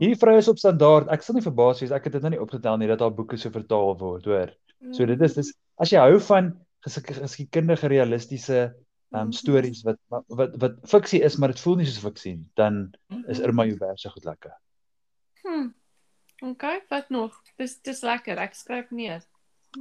Hierdie 0.00 0.18
vrou 0.18 0.36
is 0.38 0.48
op 0.48 0.58
standaard. 0.58 1.10
Ek 1.12 1.22
sal 1.22 1.34
nie 1.36 1.42
verbaas 1.44 1.80
wees 1.82 1.90
ek 1.94 2.04
het 2.08 2.12
dit 2.16 2.22
nou 2.22 2.30
nie 2.34 2.40
opgetel 2.42 2.78
nie 2.80 2.88
dat 2.90 3.00
haar 3.04 3.12
boeke 3.14 3.36
so 3.38 3.50
vertaal 3.54 3.96
word, 4.00 4.24
hoor. 4.24 4.54
So 4.92 5.06
dit 5.06 5.20
is 5.22 5.34
dis 5.34 5.52
as 5.78 5.90
jy 5.92 5.98
hou 6.02 6.18
van 6.20 6.52
ges- 6.82 7.02
geskiedkundige 7.06 7.86
realistiese 7.92 8.74
um 9.12 9.28
Mhm. 9.28 9.32
stories 9.36 9.82
wat 9.84 9.98
wat 10.08 10.24
wat, 10.28 10.56
wat 10.56 10.72
fiksie 10.88 11.20
is, 11.22 11.36
maar 11.36 11.48
dit 11.52 11.60
voel 11.60 11.76
nie 11.76 11.84
soos 11.86 12.00
fiksie 12.02 12.36
nie, 12.36 12.46
dan 12.56 12.94
is 13.28 13.38
Irma 13.40 13.64
Joubert 13.68 14.00
se 14.00 14.08
goed 14.08 14.24
lekker. 14.24 14.54
Hm. 15.42 15.68
Okay, 16.42 16.80
wat 16.90 17.10
nog? 17.10 17.36
Dis 17.58 17.76
dis 17.82 18.00
lekker. 18.02 18.38
Ek 18.38 18.54
skryf 18.54 18.90
neer. 18.90 19.22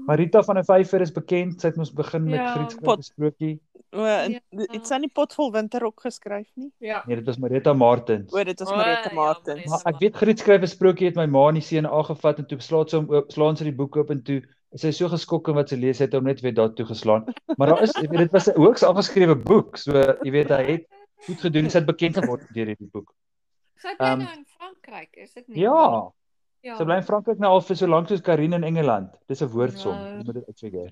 Marita 0.06 0.42
van 0.44 0.56
der 0.56 0.64
Vyver 0.64 1.02
is 1.02 1.12
bekend. 1.12 1.62
Sy 1.62 1.68
het 1.68 1.78
ons 1.78 1.92
begin 1.94 2.24
met 2.24 2.34
Ja, 2.40 2.54
Griet 2.56 2.82
pot- 2.82 3.04
sprokie. 3.06 3.60
O, 3.94 4.06
en 4.06 4.32
Ja. 4.32 4.40
dit 4.72 4.88
sy 4.88 4.98
nie 4.98 5.10
potvol 5.10 5.52
winter 5.52 5.84
ook 5.86 6.00
geskryf 6.02 6.48
nie. 6.56 6.72
Ja. 6.80 7.04
Nee, 7.08 7.16
dit 7.18 7.26
was 7.26 7.38
Marita 7.38 7.74
Martins. 7.74 8.32
O, 8.34 8.44
dit 8.44 8.60
was 8.60 8.70
Marita 8.70 9.10
ja, 9.10 9.14
Martins. 9.16 9.66
Marita. 9.66 9.70
Maar 9.84 9.94
ek 9.94 10.00
weet 10.00 10.16
Griet 10.16 10.40
skryf 10.40 10.62
'n 10.62 10.68
sprokie 10.68 11.06
het 11.08 11.16
my 11.16 11.26
ma 11.26 11.48
in 11.50 11.56
die 11.56 11.62
seën 11.64 11.86
aangevat 11.86 12.40
en 12.40 12.46
toe 12.48 12.60
slaat 12.60 12.90
sy 12.90 12.98
hom 12.98 13.10
oop, 13.12 13.32
slaan 13.32 13.58
sy 13.58 13.64
die 13.64 13.76
boek 13.76 13.96
oop 13.98 14.10
en 14.12 14.22
toe 14.24 14.42
is 14.74 14.82
sy 14.82 14.92
so 14.92 15.10
geskok 15.10 15.48
in 15.50 15.56
wat 15.56 15.70
sy 15.70 15.76
lees 15.76 16.00
het 16.00 16.14
hom 16.14 16.24
net 16.24 16.40
weer 16.42 16.54
daartoe 16.54 16.86
geslaan. 16.86 17.26
Maar 17.58 17.68
daar 17.68 17.82
is, 17.84 17.92
dit 17.92 18.32
was 18.32 18.48
'n 18.48 18.56
hoogs 18.56 18.84
afgeskrewe 18.84 19.36
boek, 19.36 19.78
so 19.78 19.92
jy 20.24 20.32
weet 20.32 20.50
hy 20.50 20.64
het 20.64 20.86
goed 21.28 21.40
gedoen. 21.42 21.70
Sy 21.70 21.78
het 21.80 21.86
bekend 21.88 22.16
geword 22.18 22.48
deur 22.54 22.66
hierdie 22.68 22.90
boek. 22.92 23.14
Sy 23.76 23.96
bly 23.98 24.08
Ehm, 24.08 24.20
nou 24.20 24.32
in 24.38 24.46
Frankryk, 24.58 25.16
is 25.18 25.34
dit 25.34 25.48
nie? 25.48 25.60
Ja, 25.64 26.12
Ja. 26.64 26.76
sy 26.78 26.86
bly 26.86 26.96
in 26.98 27.04
Frankryk 27.04 27.40
nou 27.40 27.50
al 27.56 27.62
vir 27.62 27.76
so 27.76 27.88
lank 27.88 28.08
soos 28.10 28.22
Karine 28.22 28.56
in 28.56 28.64
Engeland. 28.64 29.10
Dis 29.28 29.42
'n 29.42 29.48
woordsom. 29.50 29.96
Nou. 29.98 30.18
Jy 30.18 30.24
moet 30.26 30.34
dit 30.36 30.48
uitfigure. 30.48 30.92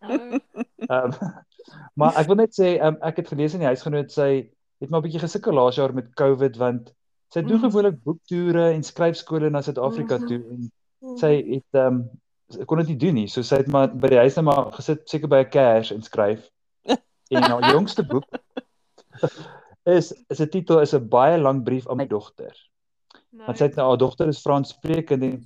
Nou, 0.00 0.40
Ehm 0.94 1.12
maar 1.98 2.16
ek 2.16 2.26
wil 2.26 2.36
net 2.36 2.54
sê 2.58 2.78
um, 2.82 2.96
ek 3.02 3.16
het 3.16 3.28
gelees 3.28 3.54
in 3.54 3.60
die 3.60 3.66
huisgenoot 3.68 4.10
sy 4.12 4.50
het 4.80 4.90
maar 4.90 5.00
'n 5.00 5.04
bietjie 5.04 5.20
gesukkel 5.20 5.52
laas 5.54 5.76
jaar 5.76 5.92
met 5.94 6.14
COVID 6.14 6.56
want 6.56 6.92
sy 7.30 7.42
doen 7.42 7.58
Mhm. 7.60 7.68
gewoonlik 7.70 8.02
boektoere 8.04 8.70
en 8.72 8.82
skryfskole 8.82 9.50
na 9.50 9.60
Suid-Afrika 9.62 10.16
Mhm. 10.18 10.26
toe 10.26 10.42
en 10.50 11.16
sy 11.18 11.32
het 11.54 11.64
ehm 11.74 11.86
um, 11.86 12.64
kon 12.66 12.78
dit 12.78 12.88
nie 12.88 12.96
doen 12.96 13.14
nie. 13.14 13.26
So 13.28 13.42
sy 13.42 13.56
het 13.56 13.66
maar 13.68 13.88
by 13.88 14.08
die 14.08 14.18
huis 14.18 14.36
net 14.36 14.44
maar 14.44 14.72
gesit 14.72 15.08
seker 15.08 15.28
by 15.28 15.42
'n 15.44 15.50
kers 15.50 15.90
en 15.92 16.02
skryf. 16.02 16.48
En 17.30 17.42
haar 17.42 17.72
jongste 17.72 18.02
boek 18.02 18.24
is 19.84 20.12
is 20.30 20.40
'n 20.40 20.48
titel 20.48 20.80
is 20.80 20.94
'n 20.94 21.08
baie 21.08 21.38
lang 21.38 21.62
brief 21.64 21.86
aan 21.88 21.96
my 21.96 22.06
dogter. 22.06 22.54
Want 23.30 23.58
sy 23.58 23.68
het 23.68 23.76
nou 23.76 23.88
haar 23.88 24.00
dogter 24.00 24.28
is 24.28 24.40
Frans 24.40 24.72
sprekend 24.72 25.22
en 25.22 25.36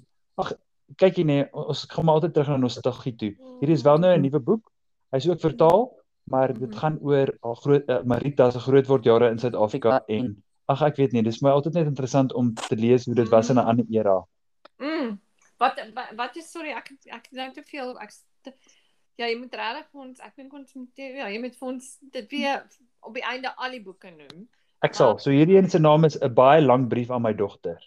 ag 0.42 0.52
kyk 1.00 1.18
jy 1.18 1.24
nee, 1.24 1.46
ons 1.56 1.84
gaan 1.90 2.04
maar 2.04 2.20
altyd 2.20 2.34
terug 2.36 2.52
na 2.52 2.60
nostalgie 2.62 3.14
toe. 3.16 3.32
Hierdie 3.60 3.76
is 3.78 3.84
wel 3.86 3.98
nou 3.98 4.12
'n 4.14 4.22
nuwe 4.22 4.40
boek. 4.40 4.70
Hy's 5.12 5.28
ook 5.28 5.40
vertaal, 5.40 5.88
maar 6.24 6.52
dit 6.54 6.76
gaan 6.76 6.98
oor 7.00 7.32
haar 7.40 7.56
groot 7.56 7.88
uh, 7.88 8.02
Marita 8.04 8.50
se 8.50 8.58
grootword 8.58 9.04
jare 9.04 9.30
in 9.30 9.38
Suid-Afrika 9.38 10.02
en 10.06 10.36
ag 10.70 10.82
ek 10.82 10.96
weet 10.96 11.12
nie, 11.12 11.22
dis 11.22 11.42
my 11.42 11.50
altyd 11.50 11.74
net 11.74 11.90
interessant 11.90 12.32
om 12.32 12.54
te 12.54 12.76
lees 12.76 13.06
hoe 13.06 13.14
dit 13.14 13.28
was 13.28 13.50
in 13.50 13.58
'n 13.58 13.66
ander 13.66 13.86
era. 13.90 14.22
Mm. 14.78 15.18
Wat 15.58 15.82
wat, 15.94 16.14
wat 16.16 16.36
is 16.36 16.50
sorry, 16.50 16.70
ek 16.70 16.92
ek 17.06 17.28
dink 17.30 17.54
te 17.54 17.62
veel 17.62 17.98
ek 18.00 18.12
te, 18.42 18.52
ja, 19.16 19.26
jy 19.26 19.36
moet 19.38 19.54
regtig 19.54 19.90
vir 19.92 20.00
ons 20.00 20.20
ek 20.20 20.36
dink 20.36 20.52
ons 20.52 20.74
moet 20.74 20.96
ja, 20.96 21.28
jy 21.28 21.40
moet 21.40 21.56
vir 21.56 21.68
ons 21.68 21.98
dit 22.00 22.30
weer 22.30 22.66
op 23.00 23.14
die 23.14 23.26
einde 23.26 23.54
al 23.56 23.70
die 23.70 23.82
boeke 23.82 24.10
noem. 24.10 24.48
Ek 24.82 24.94
sal. 24.94 25.18
So 25.18 25.30
hierdie 25.30 25.56
een 25.56 25.70
se 25.70 25.78
naam 25.78 26.04
is 26.04 26.16
'n 26.20 26.34
baie 26.34 26.60
lang 26.62 26.88
brief 26.88 27.10
aan 27.10 27.22
my 27.22 27.32
dogter. 27.34 27.78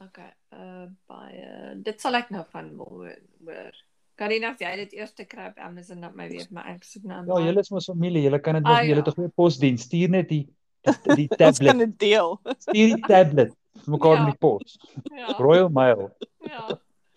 Okay, 0.00 0.30
uh 0.52 0.86
baie 1.08 1.74
dit 1.82 2.00
sal 2.00 2.14
ek 2.14 2.30
nou 2.30 2.44
van 2.52 2.70
hoor. 2.78 3.72
Karina, 4.18 4.50
as 4.50 4.58
jy 4.60 4.76
dit 4.76 4.92
eers 4.98 5.12
kry 5.14 5.46
op 5.46 5.58
Amazon 5.62 6.00
dat 6.00 6.14
my 6.14 6.28
weet, 6.28 6.50
maar 6.50 6.66
ek 6.66 6.82
soek 6.84 7.04
nou. 7.04 7.24
Ja, 7.26 7.44
julle 7.46 7.60
is 7.60 7.70
mos 7.70 7.86
familie, 7.86 8.22
julle 8.22 8.40
kan 8.40 8.54
dit 8.54 8.64
Ah, 8.66 8.70
mos 8.78 8.86
julle 8.86 8.96
ja. 8.96 9.02
het 9.04 9.08
'n 9.08 9.14
goeie 9.14 9.28
posdiens. 9.34 9.82
Stuur 9.82 10.08
net 10.10 10.28
die 10.28 10.48
die, 10.82 11.14
die 11.14 11.28
Ons 11.46 11.58
kan 11.58 11.66
tablet. 11.66 11.78
dit 11.78 11.98
deel. 11.98 12.40
Stuur 12.58 12.94
die 12.96 13.00
tablet 13.06 13.52
vir 13.84 13.90
mekaar 13.94 14.14
Ja. 14.16 14.24
met 14.24 14.32
die 14.32 14.38
pos. 14.38 14.78
ja. 15.14 15.26
Royal 15.38 15.68
Mail. 15.68 16.10
Ja. 16.46 16.68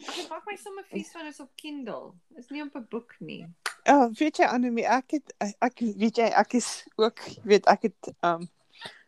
Ek 0.02 0.30
maak 0.30 0.46
my 0.48 0.56
sommer 0.58 0.84
vies 0.90 1.12
van 1.12 1.26
is 1.28 1.40
op 1.40 1.50
Kindle. 1.56 2.14
Is 2.38 2.50
nie 2.50 2.62
op 2.64 2.76
'n 2.76 2.86
boek 2.90 3.16
nie. 3.20 3.46
Ja, 3.86 4.10
weet 4.10 4.38
jy 4.38 4.46
Anemie, 4.46 4.86
ek 4.88 5.12
het 5.12 5.34
ek 5.60 5.80
weet 5.80 6.18
jy 6.18 6.24
ek 6.34 6.54
is 6.54 6.86
ook 6.98 7.20
weet 7.44 7.66
ek 7.68 7.82
het 7.82 8.14
um 8.24 8.50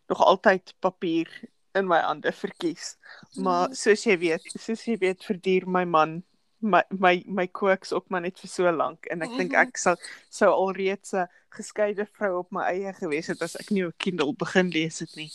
nog 0.07 0.21
altyd 0.23 0.73
papier 0.79 1.29
in 1.73 1.87
my 1.87 1.99
hande 1.99 2.31
verkies. 2.31 2.97
Maar 3.33 3.69
Mhm. 3.69 3.73
soos 3.73 4.03
jy 4.03 4.17
weet, 4.17 4.53
soos 4.59 4.83
jy 4.85 4.97
weet 4.97 5.23
verduur 5.25 5.67
my 5.67 5.85
man 5.85 6.23
my 6.63 6.81
my 6.89 7.23
my 7.27 7.47
kooks 7.47 7.93
ook 7.93 8.09
maar 8.09 8.23
net 8.23 8.39
vir 8.39 8.49
so 8.49 8.71
lank 8.71 9.07
en 9.11 9.25
ek 9.25 9.37
dink 9.37 9.55
ek 9.59 9.77
sou 9.77 9.95
sou 10.29 10.49
alreeds 10.51 11.13
'n 11.13 11.27
geskeide 11.53 12.05
vrou 12.17 12.39
op 12.39 12.51
my 12.55 12.63
eie 12.71 12.93
gewees 12.97 13.29
het 13.31 13.41
as 13.45 13.55
ek 13.59 13.69
nie 13.71 13.83
'n 13.83 13.93
Kindle 13.97 14.33
begin 14.33 14.69
lees 14.69 14.99
het 14.99 15.15
nie. 15.15 15.29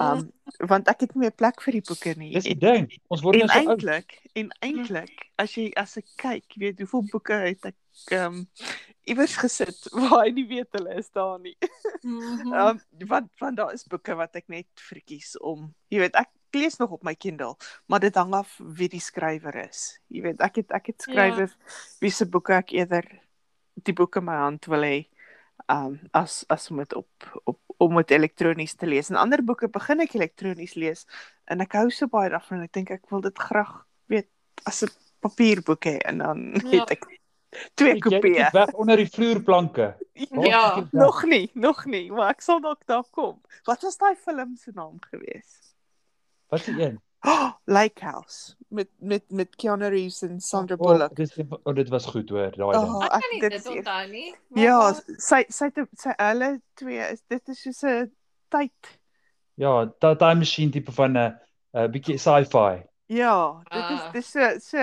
Um 0.00 0.32
want 0.58 0.88
ek 0.88 1.00
het 1.00 1.14
nie 1.14 1.26
meer 1.26 1.36
plek 1.36 1.62
vir 1.62 1.78
die 1.78 1.86
boeke 1.86 2.14
nie. 2.16 2.32
Dis 2.32 2.48
die 2.48 2.58
ding. 2.58 2.90
Ons 3.08 3.22
word 3.22 3.38
nou 3.38 3.48
so 3.48 3.58
oud. 3.58 3.68
eintlik, 3.68 4.18
en 4.34 4.50
eintlik, 4.60 5.30
as 5.38 5.54
jy 5.54 5.70
as 5.76 5.96
ek 5.96 6.06
kyk, 6.16 6.44
jy 6.54 6.60
weet 6.64 6.82
hoeveel 6.82 7.06
boeke 7.12 7.38
het 7.46 7.70
ek 7.70 8.14
um, 8.18 8.48
iewers 9.04 9.36
gesit 9.36 9.88
waar 10.00 10.24
hy 10.24 10.30
nie 10.30 10.48
weet 10.48 10.68
hulle 10.72 10.98
is 10.98 11.10
daar 11.10 11.38
nie. 11.38 11.56
Mhm. 12.02 12.52
Ehm 12.52 12.68
um, 12.74 12.82
want 13.06 13.30
want 13.38 13.56
daar 13.56 13.72
is 13.72 13.86
boeke 13.86 14.16
wat 14.16 14.36
ek 14.36 14.48
net 14.48 14.68
verkies 14.88 15.36
om. 15.38 15.70
Jy 15.88 15.98
weet, 16.06 16.14
ek 16.14 16.30
lees 16.54 16.76
nog 16.78 16.90
op 16.90 17.02
my 17.02 17.14
Kindle, 17.14 17.56
maar 17.86 18.00
dit 18.00 18.14
hang 18.14 18.34
af 18.34 18.58
wie 18.58 18.88
die 18.88 19.00
skrywer 19.00 19.54
is. 19.68 20.00
Jy 20.08 20.22
weet, 20.22 20.40
ek 20.40 20.56
het 20.56 20.70
ek 20.72 20.86
het 20.86 21.04
Ja. 21.06 21.12
skrywers 21.12 21.56
wie 22.00 22.10
se 22.10 22.26
boeke 22.26 22.52
ek 22.54 22.70
eerder 22.72 23.04
die 23.84 23.92
boeke 23.94 24.18
in 24.20 24.24
my 24.24 24.36
hand 24.36 24.66
wil 24.66 24.82
hê 24.82 25.06
um, 25.68 26.00
as 26.12 26.44
as 26.48 26.70
om 26.70 26.76
dit 26.78 26.94
op 26.94 27.40
op 27.44 27.58
om 27.80 27.96
dit 27.96 28.10
elektronies 28.10 28.74
te 28.74 28.86
lees. 28.86 29.08
En 29.10 29.16
ander 29.16 29.42
boeke 29.42 29.68
begin 29.68 30.00
ek 30.00 30.14
elektronies 30.14 30.74
lees 30.74 31.06
en 31.46 31.60
ek 31.60 31.72
hou 31.72 31.90
so 31.90 32.06
baie 32.06 32.28
daarvan 32.30 32.58
en 32.58 32.64
ek 32.64 32.72
dink 32.72 32.90
ek 32.90 33.06
wil 33.10 33.20
dit 33.20 33.38
graag 33.38 33.86
weet 34.06 34.28
as 34.66 34.82
'n 34.84 34.90
papierboek 35.20 35.84
hê 35.86 35.96
en 36.04 36.18
dan 36.18 36.52
Ja. 36.64 36.80
het 36.80 36.90
ek 36.90 37.06
twee 37.74 37.98
kopieë. 37.98 38.50
weg 38.52 38.72
onder 38.74 38.96
die 38.96 39.06
vloerplanke. 39.08 39.96
Waar 40.30 40.46
Ja. 40.46 40.74
weg? 40.74 40.92
Nog 40.92 41.24
nie, 41.24 41.50
nog 41.54 41.84
nie, 41.86 42.10
maar 42.12 42.30
ek 42.30 42.40
sal 42.42 42.60
dalk 42.60 42.86
daar 42.86 43.04
kom. 43.10 43.40
Wat 43.64 43.82
was 43.82 43.96
daai 43.96 44.14
film 44.16 44.56
se 44.56 44.70
naam 44.74 44.98
gewees? 45.10 45.69
Wat 46.50 46.60
is 46.60 46.66
die 46.66 46.82
een? 46.84 46.98
Oh, 47.22 47.50
Lake 47.68 48.00
House 48.04 48.54
met 48.68 48.88
met 48.98 49.24
met 49.30 49.56
Keanu 49.56 49.88
Reeves 49.92 50.22
en 50.22 50.40
Sandra 50.40 50.76
Oh, 50.78 50.86
Bullock. 50.86 51.14
dis 51.16 51.34
oh, 51.64 51.74
dit 51.74 51.88
was 51.92 52.06
goed 52.06 52.30
hoor, 52.32 52.50
daai 52.56 52.76
Oh, 52.76 52.80
ding. 52.80 53.02
Ek 53.04 53.12
ek 53.12 53.20
kan 53.20 53.30
nie 53.32 53.40
dit 53.40 53.50
dit 53.50 53.60
is- 53.60 53.76
onthou 53.76 54.06
nie. 54.08 54.34
Ja, 54.56 54.78
sy 55.18 55.44
sy 55.52 55.68
het 55.68 55.82
sy 56.00 56.14
hulle 56.16 56.48
twee 56.80 57.10
is 57.12 57.20
dit 57.28 57.48
is 57.48 57.60
soos 57.62 57.82
'n 57.84 58.10
tyd. 58.48 58.94
Ja, 59.60 59.84
daai 60.00 60.16
time 60.16 60.34
machine 60.40 60.70
tipe 60.72 60.92
van 60.92 61.12
'n 61.12 61.16
uh, 61.16 61.30
'n 61.74 61.84
uh, 61.84 61.88
bietjie 61.92 62.16
sci-fi. 62.18 62.82
Ja, 63.06 63.60
dit 63.70 63.90
is 63.90 64.00
Ah. 64.00 64.12
dis 64.12 64.30
so 64.30 64.58
so 64.58 64.78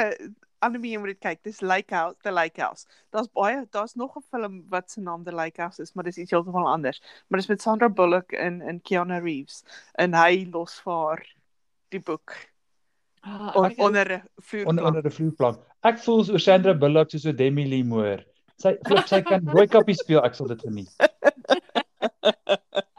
jy 0.61 0.97
moet 0.99 1.07
dit 1.07 1.19
kyk. 1.19 1.43
Dis 1.43 1.61
Lake 1.61 1.93
House, 1.95 2.17
The 2.21 2.31
Lake 2.31 2.61
House. 2.61 2.85
Daar's 3.11 3.29
baie 3.33 3.65
daar's 3.71 3.95
nog 3.95 4.15
'n 4.15 4.21
film 4.29 4.63
wat 4.69 4.91
se 4.91 5.01
naam 5.01 5.23
The 5.23 5.31
Lake 5.31 5.61
House 5.61 5.81
is, 5.81 5.93
maar 5.93 6.03
dis 6.03 6.17
iets 6.17 6.31
heeltemal 6.31 6.67
anders. 6.67 7.01
Maar 7.29 7.39
dis 7.39 7.47
met 7.49 7.61
Sandra 7.61 7.89
Bullock 7.89 8.31
en 8.31 8.61
en 8.61 8.81
Keanu 8.81 9.19
Reeves 9.19 9.63
en 9.97 10.13
hy 10.13 10.47
los 10.51 10.79
vir 10.81 10.93
haar 10.93 11.25
die 11.89 11.99
boek 11.99 12.35
Ah, 13.27 13.51
on, 13.55 13.65
ek- 13.65 13.79
onder 13.81 14.07
'n 14.11 14.21
vloerplank. 14.41 14.69
onder 14.69 14.85
onder 14.87 15.03
'n 15.05 15.11
vloerplank. 15.11 15.57
Ek 15.83 15.97
voel 15.99 16.23
so 16.23 16.37
Sandra 16.37 16.73
Bullock 16.73 17.09
soos 17.11 17.25
'n 17.25 17.35
Demi 17.35 17.65
Lee 17.67 17.83
Moore. 17.83 18.23
Sy 18.57 18.77
flip 18.87 19.07
sy 19.07 19.21
kan 19.21 19.41
rooi 19.53 19.67
kappie 19.67 19.95
speel, 19.95 20.23
ek 20.23 20.33
sal 20.35 20.47
dit 20.47 20.61
geniet. 20.61 20.89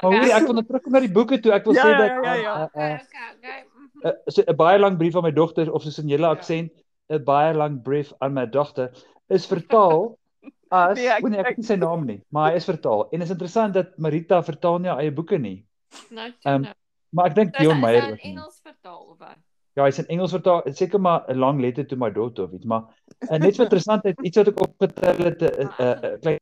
Maar 0.03 0.11
hoorie, 0.13 0.33
ek 0.35 0.47
wil 0.47 0.55
net 0.59 0.67
terugkom 0.69 0.93
na 0.93 1.01
die 1.01 1.13
boeke 1.13 1.39
toe. 1.43 1.53
Ek 1.57 1.65
wil 1.67 1.75
Ja, 1.75 1.85
sê 1.85 1.91
ja, 1.91 1.99
dat 1.99 2.25
ja, 2.25 2.35
ja. 2.35 2.55
uh, 2.55 2.61
uh, 2.61 2.67
Okay, 2.67 2.93
uh, 2.93 3.01
okay, 3.03 3.29
okay. 3.39 3.65
mhm. 3.75 4.07
uh, 4.07 4.13
so 4.29 4.43
'n 4.47 4.57
baie 4.57 4.79
lang 4.79 4.99
brief 4.99 5.17
aan 5.17 5.23
my 5.27 5.33
dogter 5.33 5.73
of 5.73 5.83
soos 5.83 5.99
in 5.99 6.09
julle 6.09 6.29
Ja. 6.29 6.31
aksent, 6.37 6.71
'n 7.11 7.25
baie 7.25 7.55
lang 7.55 7.83
brief 7.83 8.13
aan 8.21 8.33
my 8.35 8.47
dogter 8.47 8.91
is 9.29 9.47
vertaal 9.47 10.19
as 10.71 10.97
Nee, 10.99 11.09
ek- 11.09 11.25
o 11.25 11.29
nee, 11.29 11.39
ek 11.41 11.47
ek- 11.47 11.49
weet 11.57 11.59
nie 11.59 11.67
sy 11.67 11.77
naam 11.77 12.05
nie, 12.07 12.21
maar 12.31 12.51
hy 12.51 12.57
is 12.57 12.65
vertaal. 12.69 13.09
En 13.13 13.23
is 13.23 13.31
interessant 13.31 13.75
dat 13.75 13.97
Marita 13.99 14.43
vertaal 14.43 14.79
nie 14.79 14.89
haar 14.91 15.01
eie 15.01 15.11
boeke 15.13 15.39
nie. 15.39 15.65
Nou, 16.11 16.31
toe 16.31 16.51
Ehm, 16.53 16.63
nou. 16.63 16.75
Maar 17.11 17.31
ek 17.31 17.37
dink 17.39 17.55
So, 17.55 17.61
is 17.61 17.67
Dion 17.67 17.77
is 17.77 17.83
Meyer 17.83 18.09
ook 18.11 18.25
in. 18.25 18.35
Engels 18.37 18.61
vertaal 18.63 19.03
of 19.05 19.19
wat? 19.19 19.39
Ja, 19.79 19.85
hy's 19.87 20.01
in 20.03 20.09
Engels 20.15 20.35
vertaal. 20.35 20.65
Seker 20.75 21.01
maar 21.01 21.25
'n 21.29 21.39
lang 21.39 21.61
letter 21.61 21.87
to 21.87 21.97
my 21.97 22.11
daughter 22.11 22.45
of 22.45 22.53
iets, 22.53 22.67
maar 22.67 22.89
uh, 23.31 23.39
net 23.39 23.57
vir 23.57 23.65
interessantheid, 23.69 24.19
iets 24.27 24.37
wat 24.37 24.49
ek 24.49 24.65
opgetel 24.67 25.25
het 25.31 25.43
'n 25.43 25.71
uh, 25.79 25.87
uh, 25.87 26.17
klein 26.21 26.41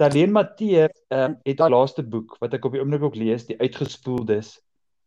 Darlene 0.00 0.32
Matthee 0.32 0.88
um, 1.12 1.36
het 1.44 1.58
haar 1.60 1.70
laaste 1.70 2.02
boek 2.02 2.36
wat 2.40 2.54
ek 2.56 2.64
op 2.64 2.72
die 2.72 2.80
oomblik 2.80 3.02
ook 3.02 3.16
lees, 3.16 3.44
die 3.46 3.58
uitgespoeldes 3.60 4.56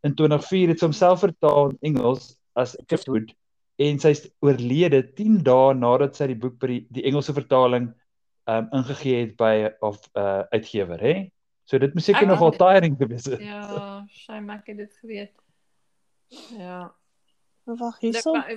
in 0.05 0.13
2004 0.13 0.74
het 0.74 0.82
sy 0.82 0.86
homself 0.86 1.24
vertaal 1.25 1.72
in 1.74 1.94
Engels 1.94 2.36
as 2.53 2.75
Giftwood 2.91 3.34
en 3.82 4.00
sy's 4.00 4.25
oorlede 4.46 5.01
10 5.17 5.41
dae 5.48 5.74
nadat 5.75 6.15
sy 6.15 6.29
die 6.32 6.39
boek 6.39 6.60
by 6.62 6.70
die, 6.72 6.82
die 7.00 7.05
Engelse 7.10 7.34
vertaling 7.36 7.89
um 8.51 8.67
ingegee 8.77 9.24
het 9.24 9.34
by 9.41 9.72
of 9.82 9.98
uh 10.13 10.44
uitgewer, 10.53 11.01
hè? 11.01 11.15
So 11.65 11.77
dit 11.81 11.93
moet 11.93 12.03
seker 12.03 12.22
Ek- 12.22 12.27
nogal 12.27 12.51
tiring 12.60 12.98
gewees 12.98 13.25
het. 13.25 13.39
Ja, 13.41 14.05
shame 14.10 14.53
ek 14.53 14.67
het 14.72 14.77
dit 14.77 14.98
geweet. 15.01 15.31
Ja. 16.57 16.93
Wag, 17.65 18.00
hierso. 18.00 18.34
maar, 18.34 18.55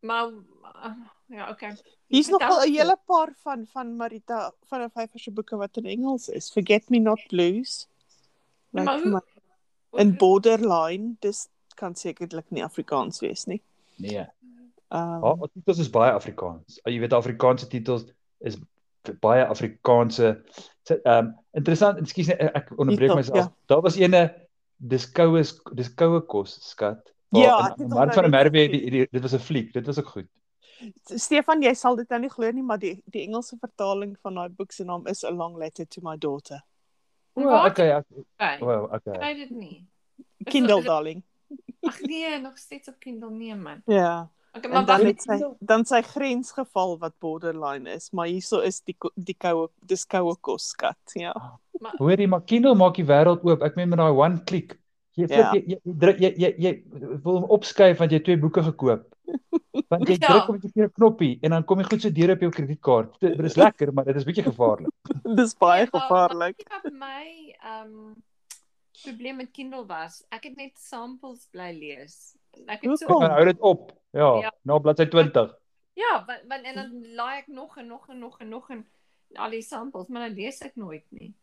maar 0.00 0.32
ah, 0.74 0.96
ja, 1.30 1.50
okay. 1.50 1.76
Hier's 2.10 2.28
nogal 2.28 2.64
'n 2.66 2.72
hele 2.72 2.96
paar 3.06 3.32
van 3.42 3.66
van 3.66 3.96
Marita 3.96 4.52
van 4.66 4.82
'n 4.82 4.90
vyfer 4.90 5.20
se 5.20 5.30
boeke 5.30 5.56
wat 5.56 5.76
in 5.76 5.86
Engels 5.86 6.28
is. 6.28 6.50
Forget 6.52 6.90
Me 6.90 6.98
Not 6.98 7.20
Blues. 7.28 7.88
Ja, 8.70 8.82
maar 8.82 8.98
vir 8.98 9.10
hoe- 9.10 9.22
my 9.92 10.00
in 10.00 10.16
Borderline, 10.16 11.16
dis 11.20 11.48
kan 11.74 11.94
sekerlik 11.94 12.50
nie 12.50 12.64
Afrikaans 12.64 13.20
wees 13.20 13.44
nie. 13.44 13.62
Nee. 13.96 14.26
Ehm 14.88 15.22
Haar 15.22 15.48
titels 15.54 15.78
is 15.78 15.90
baie 15.90 16.12
Afrikaans. 16.12 16.80
Jy 16.84 16.98
weet 16.98 17.12
Afrikaanse 17.12 17.66
titels 17.66 18.04
is 18.40 18.56
baie 19.20 19.46
Afrikaanse. 19.46 20.42
Ehm 20.90 21.26
um, 21.26 21.32
interessant, 21.52 21.98
ekskuus 22.02 22.26
net 22.32 22.40
ek 22.54 22.70
onderbreek 22.76 23.14
myself. 23.14 23.36
ja. 23.38 23.52
Daar 23.66 23.82
was 23.82 23.96
ene 23.96 24.22
dis 24.76 25.06
koue 25.12 25.42
dis 25.74 25.94
koue 25.94 26.20
kos 26.26 26.58
skat. 26.70 27.12
Ja, 27.32 27.74
Mark 27.88 28.12
van 28.14 28.22
der 28.26 28.30
Merwe 28.30 28.68
die, 28.68 28.90
die 28.90 29.06
dit 29.10 29.22
was 29.22 29.32
'n 29.34 29.38
fliek. 29.38 29.72
Dit 29.72 29.86
was 29.86 29.98
ook 29.98 30.08
goed. 30.08 30.28
Stefan, 31.16 31.62
jy 31.62 31.74
sal 31.74 31.96
dit 31.96 32.08
nou 32.10 32.20
nie 32.20 32.28
glo 32.30 32.50
nie, 32.50 32.62
maar 32.62 32.78
die 32.78 33.02
die 33.06 33.22
Engelse 33.22 33.56
vertaling 33.60 34.16
van 34.22 34.34
daai 34.34 34.48
boek 34.48 34.72
se 34.72 34.84
naam 34.84 35.06
is 35.06 35.24
A 35.24 35.30
Long 35.30 35.56
Letter 35.56 35.86
to 35.86 36.00
My 36.02 36.16
Daughter. 36.18 36.60
O, 37.34 37.42
Wat? 37.44 37.70
okay, 37.70 37.92
Okay. 37.96 38.58
wow, 38.60 38.84
okay. 38.92 39.12
Kry 39.18 39.34
dit 39.34 39.50
nie. 39.50 39.86
Kindle 40.44 40.82
darling. 40.82 41.22
Ag 41.82 42.00
nee, 42.00 42.38
nog 42.40 42.58
steeds 42.58 42.88
op 42.88 42.98
Kindle 42.98 43.30
nee 43.30 43.54
man. 43.54 43.82
Ja. 43.86 44.30
Okay, 44.52 44.68
maar 44.70 44.84
dan 44.84 45.06
het 45.06 45.22
sy 45.24 45.38
dan 45.64 45.84
sy 45.88 46.02
grensgeval 46.04 46.98
wat 47.00 47.14
borderline 47.24 47.88
is, 47.94 48.10
maar 48.12 48.26
hierso 48.28 48.60
is 48.60 48.82
die 48.84 48.96
die 49.16 49.36
koue 49.40 49.70
dis 49.88 50.04
koue 50.04 50.34
koskat, 50.44 51.14
ja. 51.16 51.32
Hoorie, 51.98 52.28
maar 52.28 52.44
Kindle 52.44 52.74
maak 52.76 52.98
die 53.00 53.06
wêreld 53.08 53.44
oop. 53.48 53.62
Ek 53.64 53.78
meen 53.80 53.88
met 53.88 53.98
daai 53.98 54.12
one 54.12 54.42
click. 54.44 54.76
Jy 55.16 55.26
Ja. 55.28 55.38
ja. 55.38 55.52
jy, 55.54 55.62
jy, 55.72 55.78
druk 55.84 56.20
jy, 56.20 56.30
jy 56.36 56.50
jy 56.58 56.72
wil 57.24 57.40
hom 57.40 57.48
opskuif 57.56 57.98
want 57.98 58.12
jy 58.12 58.20
twee 58.24 58.36
boeke 58.40 58.62
gekoop. 58.68 59.08
Want 59.88 60.08
jy 60.08 60.18
Ja. 60.20 60.28
druk 60.28 60.48
op 60.48 60.54
'n 60.56 60.60
verkeerde 60.66 60.92
knoppie 61.00 61.38
en 61.42 61.50
dan 61.56 61.64
kom 61.64 61.80
jy 61.80 61.84
goed 61.88 62.02
so 62.02 62.10
deur 62.10 62.34
op 62.36 62.40
jou 62.40 62.50
kredietkaart. 62.50 63.16
Dit 63.20 63.40
is 63.40 63.56
lekker, 63.56 63.92
maar 63.92 64.04
dit 64.04 64.16
is 64.16 64.24
bietjie 64.28 64.44
gevaarlik. 64.44 64.92
Dis 65.40 65.56
baie 65.56 65.88
maar 65.90 66.00
gevaarlik. 66.00 66.60
Wat 66.68 66.82
wat 66.82 66.92
my 66.92 67.56
ehm 67.64 68.12
probleem 69.02 69.36
met 69.36 69.50
Kindle 69.50 69.86
was, 69.86 70.22
ek 70.30 70.44
het 70.44 70.56
net 70.56 70.78
samples 70.78 71.48
bly 71.50 71.72
lees. 71.72 72.36
Ek 72.66 72.82
het 72.82 72.98
so 72.98 73.06
Hoekom? 73.06 73.30
Hou 73.30 73.44
dit 73.44 73.60
op. 73.60 73.92
Ja, 74.12 74.38
Ja. 74.40 74.52
na 74.62 74.78
bladsy 74.78 75.06
20. 75.08 75.54
Ja, 75.94 76.24
want, 76.26 76.40
want 76.48 76.64
en 76.64 76.74
dan 76.74 77.14
laai 77.14 77.38
ek 77.38 77.46
nog 77.48 77.76
en 77.78 77.86
nog 77.86 78.08
en 78.08 78.18
nog 78.18 78.40
en 78.40 78.48
nog 78.48 78.70
en 78.70 78.86
al 79.34 79.50
die 79.50 79.62
samples, 79.62 80.08
maar 80.08 80.28
dan 80.28 80.36
lees 80.36 80.60
ek 80.60 80.76
nooit 80.76 81.04
nie. 81.10 81.34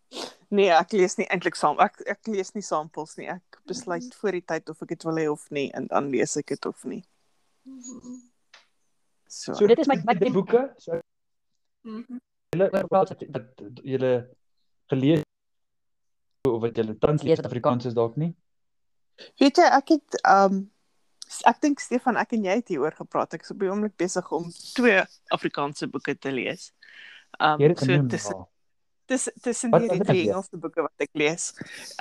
Nee, 0.49 0.69
ek 0.69 0.91
lees 0.91 1.15
nie 1.17 1.25
eintlik 1.29 1.55
saam. 1.55 1.79
Ek 1.79 1.99
ek 2.09 2.27
lees 2.27 2.53
nie 2.53 2.61
samples 2.65 3.15
nie. 3.17 3.27
Ek 3.29 3.59
besluit 3.69 4.15
voor 4.15 4.31
die 4.31 4.41
tyd 4.45 4.69
of 4.69 4.81
ek 4.81 4.87
dit 4.93 5.03
wil 5.03 5.17
hê 5.21 5.27
of 5.31 5.49
nie 5.53 5.71
en 5.73 5.87
dan 5.87 6.09
lees 6.09 6.37
ek 6.37 6.45
dit 6.53 6.65
of 6.65 6.83
nie. 6.85 7.03
So. 9.27 9.53
So 9.53 9.67
dit 9.67 9.77
is 9.79 9.87
my 9.87 9.99
my 10.05 10.15
boeke. 10.33 10.73
So 10.77 10.99
Mhm. 11.85 12.17
julle 12.55 12.69
dat 12.69 13.61
julle 13.83 14.29
gelees 14.89 15.21
of 16.49 16.61
wat 16.61 16.75
julle 16.75 16.97
tans 16.97 17.21
lees 17.23 17.37
wat 17.37 17.45
Afrikaans 17.45 17.85
is 17.85 17.93
dalk 17.93 18.17
nie. 18.17 18.35
Weet 19.39 19.57
jy, 19.57 19.63
ek 19.77 19.87
het 19.89 20.21
um 20.25 20.71
ek 21.45 21.59
dink 21.61 21.79
Stefan, 21.79 22.17
ek 22.17 22.33
en 22.37 22.43
jy 22.47 22.55
het 22.59 22.71
hieroor 22.73 22.95
gepraat. 22.97 23.33
Ek 23.37 23.43
is 23.45 23.51
op 23.53 23.59
die 23.61 23.69
oomblik 23.69 23.95
besig 24.01 24.31
om 24.35 24.47
twee 24.75 25.01
Afrikaanse 25.35 25.87
boeke 25.87 26.15
te 26.17 26.31
lees. 26.33 26.71
Um 27.39 27.61
het 27.61 27.77
dit 27.77 27.85
so 27.85 28.07
tussen 28.09 28.37
ja. 28.37 28.47
dis 29.05 29.29
tussen 29.41 29.69
Wat- 29.73 29.81
die 29.81 29.99
die? 30.03 30.29
Engelse 30.29 30.57
boeke 30.57 30.81
wat 30.81 31.05
ek 31.05 31.09
lees. 31.13 31.51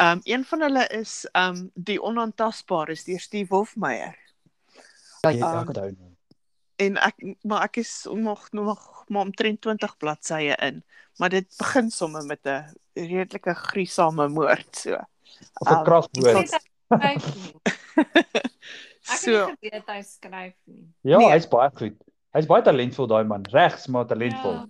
Um 0.01 0.21
een 0.25 0.45
van 0.45 0.61
hulle 0.61 0.87
is 0.97 1.27
um 1.37 1.71
Die 1.75 1.99
Onaantastbare 2.03 2.93
is 2.97 3.05
deur 3.05 3.21
Steve 3.21 3.55
Hofmeyer. 3.55 4.17
Ja, 5.23 5.31
Um, 5.35 5.43
ek 5.43 5.69
onthou 5.75 5.91
nou. 5.93 6.15
En 6.79 6.97
ek 7.03 7.17
maar 7.43 7.63
ek 7.67 7.77
is 7.83 8.07
nog 8.13 8.49
nog 8.53 9.05
maar 9.09 9.23
omtrent 9.27 9.61
20 9.61 9.97
bladsye 9.97 10.55
in, 10.63 10.85
maar 11.19 11.29
dit 11.29 11.49
begin 11.59 11.91
sommer 11.91 12.25
met 12.25 12.47
'n 12.47 12.73
redelike 12.95 13.55
gruisame 13.55 14.29
moord 14.29 14.77
so. 14.77 14.95
Of 15.61 15.69
'n 15.69 15.75
um, 15.75 15.85
kragwoord. 15.85 16.59
Ek 19.09 19.21
So 19.23 19.35
het 19.35 19.61
nie 19.61 19.71
geweet 19.71 19.93
hy 19.93 20.01
skryf 20.07 20.55
nie. 20.69 20.87
Ja, 21.03 21.19
nee. 21.19 21.31
hy's 21.33 21.49
baie 21.51 21.71
goed. 21.79 21.97
Hy's 22.37 22.49
baie 22.49 22.65
talentvol 22.67 23.09
daai 23.11 23.25
man. 23.29 23.47
Regs 23.53 23.89
maar 23.93 24.09
talentvol. 24.11 24.67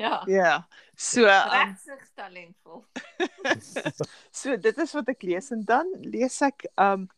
Ja. 0.00 0.22
ja. 0.26 0.54
So 1.02 1.24
um, 1.24 1.48
Regsig 1.50 2.02
talentvol. 2.14 2.84
so 4.40 4.56
dit 4.60 4.78
is 4.84 4.92
wat 4.94 5.08
ek 5.10 5.24
lees 5.26 5.48
en 5.54 5.62
dan 5.66 5.88
lees 6.04 6.36
ek 6.44 6.66
um 6.76 7.08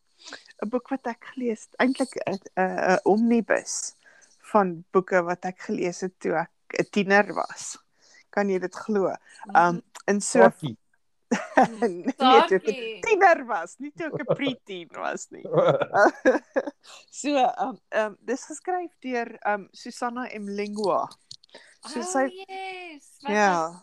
'n 0.62 0.71
boek 0.73 0.88
wat 0.95 1.11
ek 1.11 1.26
gelees 1.35 1.67
eintlik 1.83 2.14
'n 2.23 2.38
'n 2.57 3.03
omnibus 3.05 3.97
van 4.53 4.85
boeke 4.95 5.21
wat 5.26 5.45
ek 5.50 5.67
gelees 5.67 6.00
het 6.07 6.14
toe 6.23 6.38
ek 6.45 6.79
'n 6.81 6.88
tiener 6.95 7.35
was. 7.35 7.76
Kan 8.30 8.49
jy 8.49 8.63
dit 8.63 8.75
glo? 8.87 9.13
Um 9.52 9.82
in 10.06 10.21
so 10.21 10.49
Sorry. 10.49 10.76
Nee, 11.80 12.12
toe 12.18 12.32
ek 12.42 12.52
'n 12.68 13.00
tiener 13.04 13.44
was, 13.49 13.76
nie 13.78 13.90
toe 13.97 14.06
ek 14.10 14.20
'n 14.23 14.34
preteen 14.34 14.88
was 14.97 15.26
nie. 15.30 15.42
so 17.10 17.34
um 17.58 17.78
um 18.02 18.16
dis 18.20 18.44
geskryf 18.49 18.92
deur 19.04 19.34
um 19.47 19.68
Susanna 19.73 20.28
Mlingwa. 20.38 21.08
So 21.88 22.00
oh, 22.00 22.06
sy 22.06 22.28
yes. 22.49 23.10
Wat 23.23 23.32
ja. 23.32 23.50
was- 23.68 23.82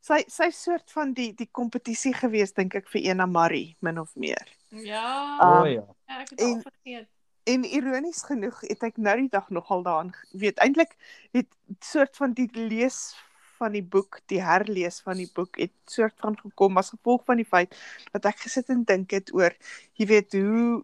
Sy 0.00 0.24
sy 0.32 0.46
soort 0.50 0.88
van 0.96 1.10
die 1.12 1.32
die 1.36 1.48
kompetisie 1.52 2.14
gewees 2.16 2.54
dink 2.56 2.74
ek 2.74 2.86
vir 2.88 3.02
Ena 3.12 3.26
Marie 3.28 3.76
min 3.84 3.98
of 4.00 4.14
meer. 4.16 4.46
Ja. 4.72 5.36
O 5.44 5.48
Um, 5.60 5.66
ja. 5.68 5.82
ja, 6.08 6.20
ek 6.22 6.30
het 6.30 6.40
al 6.40 6.46
en- 6.54 6.62
vergeet. 6.62 7.08
En 7.50 7.64
ironies 7.64 8.22
genoeg 8.22 8.60
het 8.68 8.82
ek 8.82 8.96
nou 9.00 9.16
die 9.16 9.28
dag 9.28 9.48
nogal 9.50 9.82
daaraan 9.82 10.12
weet 10.32 10.58
eintlik 10.60 10.96
het 11.32 11.46
soort 11.80 12.16
van 12.16 12.32
die 12.32 12.48
lees 12.52 13.14
van 13.60 13.72
die 13.76 13.84
boek, 13.84 14.20
die 14.32 14.40
herlees 14.42 15.00
van 15.06 15.20
die 15.20 15.30
boek 15.36 15.60
het 15.62 15.74
soort 15.86 16.16
van 16.24 16.36
gekom 16.40 16.78
as 16.80 16.92
gevolg 16.96 17.24
van 17.28 17.40
die 17.42 17.48
feit 17.48 17.74
dat 18.12 18.26
ek 18.32 18.44
gesit 18.46 18.70
en 18.74 18.84
dink 18.88 19.12
het 19.16 19.34
oor 19.36 19.54
jy 20.00 20.06
weet 20.14 20.32
hoe 20.38 20.80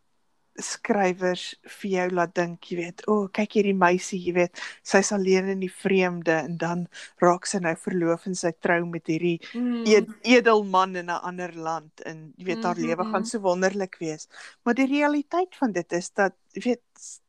skrywers 0.57 1.43
vir 1.81 1.91
jou 1.91 2.05
laat 2.17 2.31
dink, 2.39 2.65
jy 2.71 2.77
weet, 2.79 3.03
o, 3.13 3.15
oh, 3.17 3.25
kyk 3.37 3.59
hierdie 3.59 3.75
meisie, 3.77 4.19
jy 4.25 4.33
weet, 4.39 4.63
sy's 4.89 5.11
alleen 5.13 5.51
in 5.53 5.61
die 5.61 5.69
vreemde 5.73 6.33
en 6.33 6.57
dan 6.63 6.87
raak 7.21 7.45
sy 7.49 7.61
nou 7.65 7.75
verloof 7.77 8.25
en 8.31 8.39
sy 8.39 8.53
trou 8.65 8.79
met 8.89 9.05
hierdie 9.13 9.37
Mm. 9.55 9.85
ed, 9.87 10.09
edelman 10.25 10.97
in 10.97 11.11
'n 11.11 11.21
ander 11.31 11.53
land 11.55 12.01
en 12.07 12.33
jy 12.39 12.45
weet 12.47 12.65
haar 12.65 12.77
Mhm, 12.77 12.87
lewe 12.87 13.05
gaan 13.05 13.21
mhm. 13.21 13.25
so 13.31 13.39
wonderlik 13.41 13.97
wees. 14.01 14.29
Maar 14.65 14.75
die 14.75 14.87
realiteit 14.87 15.55
van 15.57 15.73
dit 15.73 15.93
is 15.93 16.11
dat 16.15 16.35
jy 16.55 16.63
weet 16.73 17.21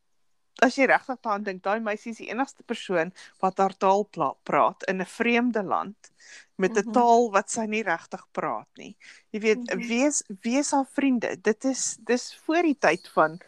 as 0.62 0.76
jy 0.78 0.86
regtig 0.86 1.18
daaraan 1.22 1.44
dink, 1.44 1.62
daai 1.62 1.80
meisie 1.80 2.10
is 2.12 2.18
die 2.18 2.30
enigste 2.30 2.62
persoon 2.66 3.12
wat 3.40 3.58
haar 3.58 3.74
taal 3.76 4.04
pla- 4.04 4.34
praat 4.44 4.82
in 4.88 5.00
'n 5.00 5.06
vreemde 5.06 5.62
land 5.62 6.10
met 6.58 6.76
'n 6.76 6.84
Mhm. 6.86 6.92
taal 6.92 7.30
wat 7.30 7.50
sy 7.50 7.66
nie 7.66 7.82
regtig 7.82 8.24
praat 8.32 8.68
nie. 8.76 8.96
Jy 9.32 9.40
weet, 9.40 9.58
Mhm. 9.74 9.88
wees 9.88 10.22
wees 10.42 10.70
haar 10.72 10.86
vriende. 10.86 11.36
Dit 11.42 11.64
is 11.64 11.96
dis 12.04 12.34
voor 12.46 12.62
die 12.62 12.78
tyd 12.78 13.08
van 13.14 13.40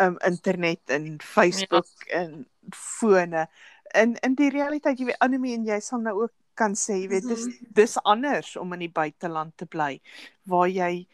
um 0.00 0.18
internet 0.24 0.80
en 0.86 1.20
Facebook 1.22 1.86
ja. 2.06 2.14
en 2.22 2.46
fone. 2.70 3.48
In 3.94 4.16
in 4.22 4.34
die 4.34 4.50
realiteit, 4.50 4.98
jy 4.98 5.04
weet, 5.06 5.18
Annelie 5.20 5.54
en 5.54 5.64
jy 5.64 5.80
sal 5.80 6.00
nou 6.00 6.22
ook 6.22 6.32
kan 6.54 6.74
sê, 6.74 6.92
jy 7.02 7.08
weet, 7.08 7.22
dis 7.28 7.46
dis 7.72 7.96
anders 8.02 8.56
om 8.56 8.72
in 8.72 8.78
die 8.80 8.90
buiteland 8.92 9.56
te 9.56 9.66
bly 9.66 10.00
waar 10.44 10.68
jy 10.68 11.06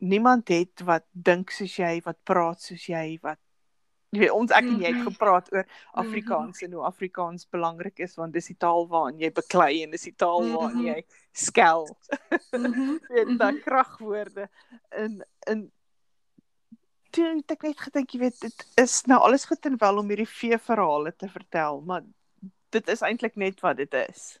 niemand 0.00 0.48
het 0.48 0.80
wat 0.84 1.04
dink 1.12 1.50
soos 1.50 1.76
jy, 1.76 2.00
wat 2.04 2.16
praat 2.24 2.60
soos 2.60 2.86
jy, 2.86 3.18
wat 3.22 3.38
jy 4.12 4.18
weet 4.20 4.30
ons 4.36 4.50
ek 4.52 4.64
en 4.68 4.78
jy 4.80 4.90
het 4.92 4.96
Mhm. 5.00 5.08
gepraat 5.10 5.46
oor 5.52 5.66
Afrikaans 5.96 6.62
en 6.62 6.72
hoe 6.76 6.84
Afrikaans 6.84 7.46
belangrik 7.50 7.98
is 8.04 8.14
want 8.16 8.32
dis 8.34 8.46
die 8.46 8.56
taal 8.60 8.86
waarin 8.88 9.18
jy 9.18 9.30
beklei 9.32 9.82
en 9.82 9.90
dis 9.90 10.02
die 10.04 10.14
taal 10.16 10.44
waarin 10.52 10.78
Mhm. 10.78 10.86
jy 10.86 11.04
skel. 11.32 11.86
Mhm. 12.52 12.98
Jy 13.08 13.24
weet 13.24 13.38
daai 13.38 13.52
Mhm. 13.52 13.62
kragwoorde 13.64 14.48
in 14.98 15.22
in 15.48 15.70
toe 17.12 17.24
het 17.36 17.50
ek 17.50 17.62
net 17.62 17.80
gedink, 17.80 18.10
jy 18.14 18.20
weet, 18.20 18.40
dit 18.40 18.66
is 18.80 19.02
nou 19.06 19.18
alles 19.20 19.44
goed 19.44 19.66
en 19.66 19.76
wel 19.76 19.98
om 19.98 20.08
hierdie 20.08 20.28
vee 20.28 20.58
verhale 20.58 21.12
te 21.16 21.28
vertel, 21.28 21.80
maar 21.84 22.02
dit 22.70 22.88
is 22.88 23.02
eintlik 23.02 23.36
net 23.36 23.60
wat 23.60 23.76
dit 23.76 23.94
is. 24.08 24.38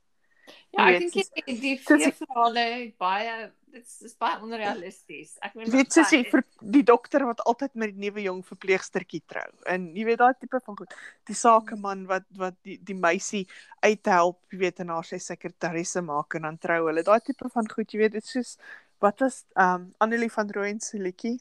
Ja, 0.72 0.86
Jy 0.88 0.94
ek 0.94 1.00
weet, 1.02 1.12
dink 1.34 1.46
die, 1.46 1.56
die 1.60 1.76
soos 1.78 1.98
vier 2.00 2.08
ek- 2.08 2.16
verhale 2.22 2.62
het 2.72 2.94
baie 2.98 3.50
dit 3.72 3.84
is, 4.04 4.14
baie 4.20 4.36
onrealisties. 4.44 5.38
Ek 5.42 5.54
meen 5.54 5.66
Jy 5.66 5.72
weet 5.72 5.92
soos 5.92 6.10
jy 6.12 6.22
vir 6.30 6.42
die 6.60 6.82
dokter 6.82 7.24
wat 7.28 7.40
altyd 7.48 7.74
met 7.74 7.92
die 7.94 8.00
nuwe 8.06 8.22
jong 8.24 8.42
verpleegstertjie 8.44 9.22
trou. 9.26 9.46
En 9.66 9.86
jy 9.96 10.04
weet 10.04 10.18
daai 10.20 10.34
tipe 10.40 10.60
van 10.64 10.76
goed. 10.76 10.92
Die 11.28 11.34
sakeman 11.36 12.06
wat 12.06 12.24
wat 12.36 12.54
die 12.64 12.76
die 12.82 12.94
meisie 12.96 13.46
uithelp, 13.82 14.38
jy 14.52 14.58
weet 14.58 14.80
en 14.84 14.88
haar 14.92 15.04
sy 15.08 15.18
sekretarisse 15.18 16.02
maak 16.04 16.34
en 16.36 16.42
dan 16.48 16.58
trou 16.58 16.86
hulle. 16.88 17.02
Daai 17.02 17.20
tipe 17.24 17.48
van 17.52 17.68
goed, 17.68 17.92
jy 17.92 17.98
weet 18.04 18.12
dit 18.12 18.24
is 18.24 18.30
soos 18.36 18.56
wat 19.00 19.20
was 19.20 19.44
um 19.56 19.88
Annelie 20.00 20.30
van 20.30 20.50
Rooyen 20.52 20.80
se 20.80 20.98
liedjie 20.98 21.38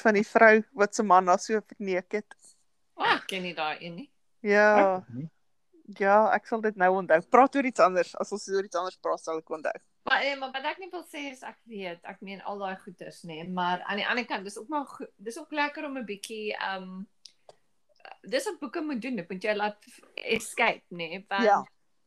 van 0.00 0.14
die 0.14 0.24
vrou 0.24 0.62
wat 0.72 0.94
se 0.94 1.02
man 1.02 1.26
haar 1.28 1.38
so 1.42 1.60
verneek 1.60 2.12
het. 2.12 2.34
Oh, 2.96 3.06
ek 3.16 3.26
ken 3.28 3.42
nie 3.42 3.54
daai 3.54 3.76
een 3.80 3.94
nie. 3.96 4.08
Ja, 4.42 5.02
Nee. 5.12 5.28
Ja, 5.98 6.30
ek 6.34 6.46
sal 6.46 6.60
dit 6.60 6.76
nou 6.76 6.90
onthou. 6.96 7.20
Praat 7.30 7.56
oor 7.56 7.64
iets 7.64 7.80
anders. 7.80 8.14
As 8.16 8.32
ons 8.32 8.48
oor 8.48 8.64
iets 8.64 8.76
anders 8.76 8.96
praat, 8.96 9.20
sal 9.20 9.38
ek 9.38 9.50
onthou. 9.50 9.78
Maar 10.04 10.22
eh, 10.22 10.38
maar 10.38 10.50
wat 10.52 10.64
ek 10.64 10.78
net 10.78 10.90
wil 10.90 11.04
sê 11.04 11.30
is 11.30 11.42
ek 11.42 11.58
weet, 11.64 12.00
ek 12.04 12.20
meen 12.20 12.40
al 12.42 12.58
daai 12.58 12.76
goeders 12.76 13.22
nê, 13.24 13.42
maar 13.48 13.82
aan 13.86 13.96
die 13.96 14.06
ander 14.06 14.24
kant 14.26 14.44
dis 14.44 14.58
ook 14.58 14.68
maar 14.68 14.86
dis 15.16 15.38
ook 15.38 15.52
lekker 15.52 15.84
om 15.84 15.98
'n 15.98 16.04
bietjie 16.04 16.56
um 16.74 17.06
dis 18.22 18.44
wat 18.44 18.58
boeke 18.58 18.80
moet 18.80 19.02
doen, 19.02 19.16
dit 19.16 19.28
moet 19.30 19.42
jy 19.42 19.54
laat 19.54 19.84
escape 20.16 20.84
nê, 20.90 21.24
want 21.28 21.44
Ja. 21.44 21.62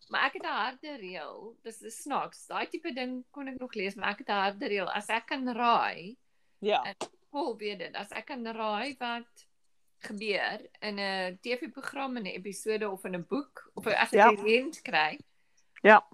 Maar 0.10 0.26
ek 0.28 0.34
het 0.34 0.44
'n 0.44 0.48
harde 0.48 0.98
reël. 0.98 1.56
Dis 1.64 1.82
is 1.82 2.02
snaaks. 2.02 2.46
Daai 2.48 2.68
tipe 2.68 2.94
ding 2.94 3.24
kon 3.32 3.48
ek 3.48 3.60
nog 3.60 3.74
lees, 3.74 3.96
maar 3.96 4.10
ek 4.12 4.20
het 4.20 4.30
'n 4.30 4.42
harde 4.44 4.68
reël. 4.68 4.90
As 4.90 5.10
ek 5.10 5.26
kan 5.28 5.48
raai, 5.48 6.18
Ja. 6.60 6.94
Paul 7.32 7.58
weet 7.58 7.80
dit. 7.80 7.96
As 7.96 8.12
ek 8.12 8.26
kan 8.26 8.46
raai 8.46 8.96
wat 9.00 9.46
gebeur 10.00 10.62
in 10.82 11.00
'n 11.00 11.38
TV-program, 11.42 12.18
in 12.18 12.24
'n 12.24 12.36
episode 12.36 12.90
of 12.90 13.04
in 13.06 13.16
'n 13.16 13.26
boek 13.28 13.72
of 13.74 13.88
as 13.88 14.12
ek 14.14 14.20
Ja. 14.20 14.30
'n 14.32 14.36
kry, 14.82 15.20
Ja. 15.84 16.06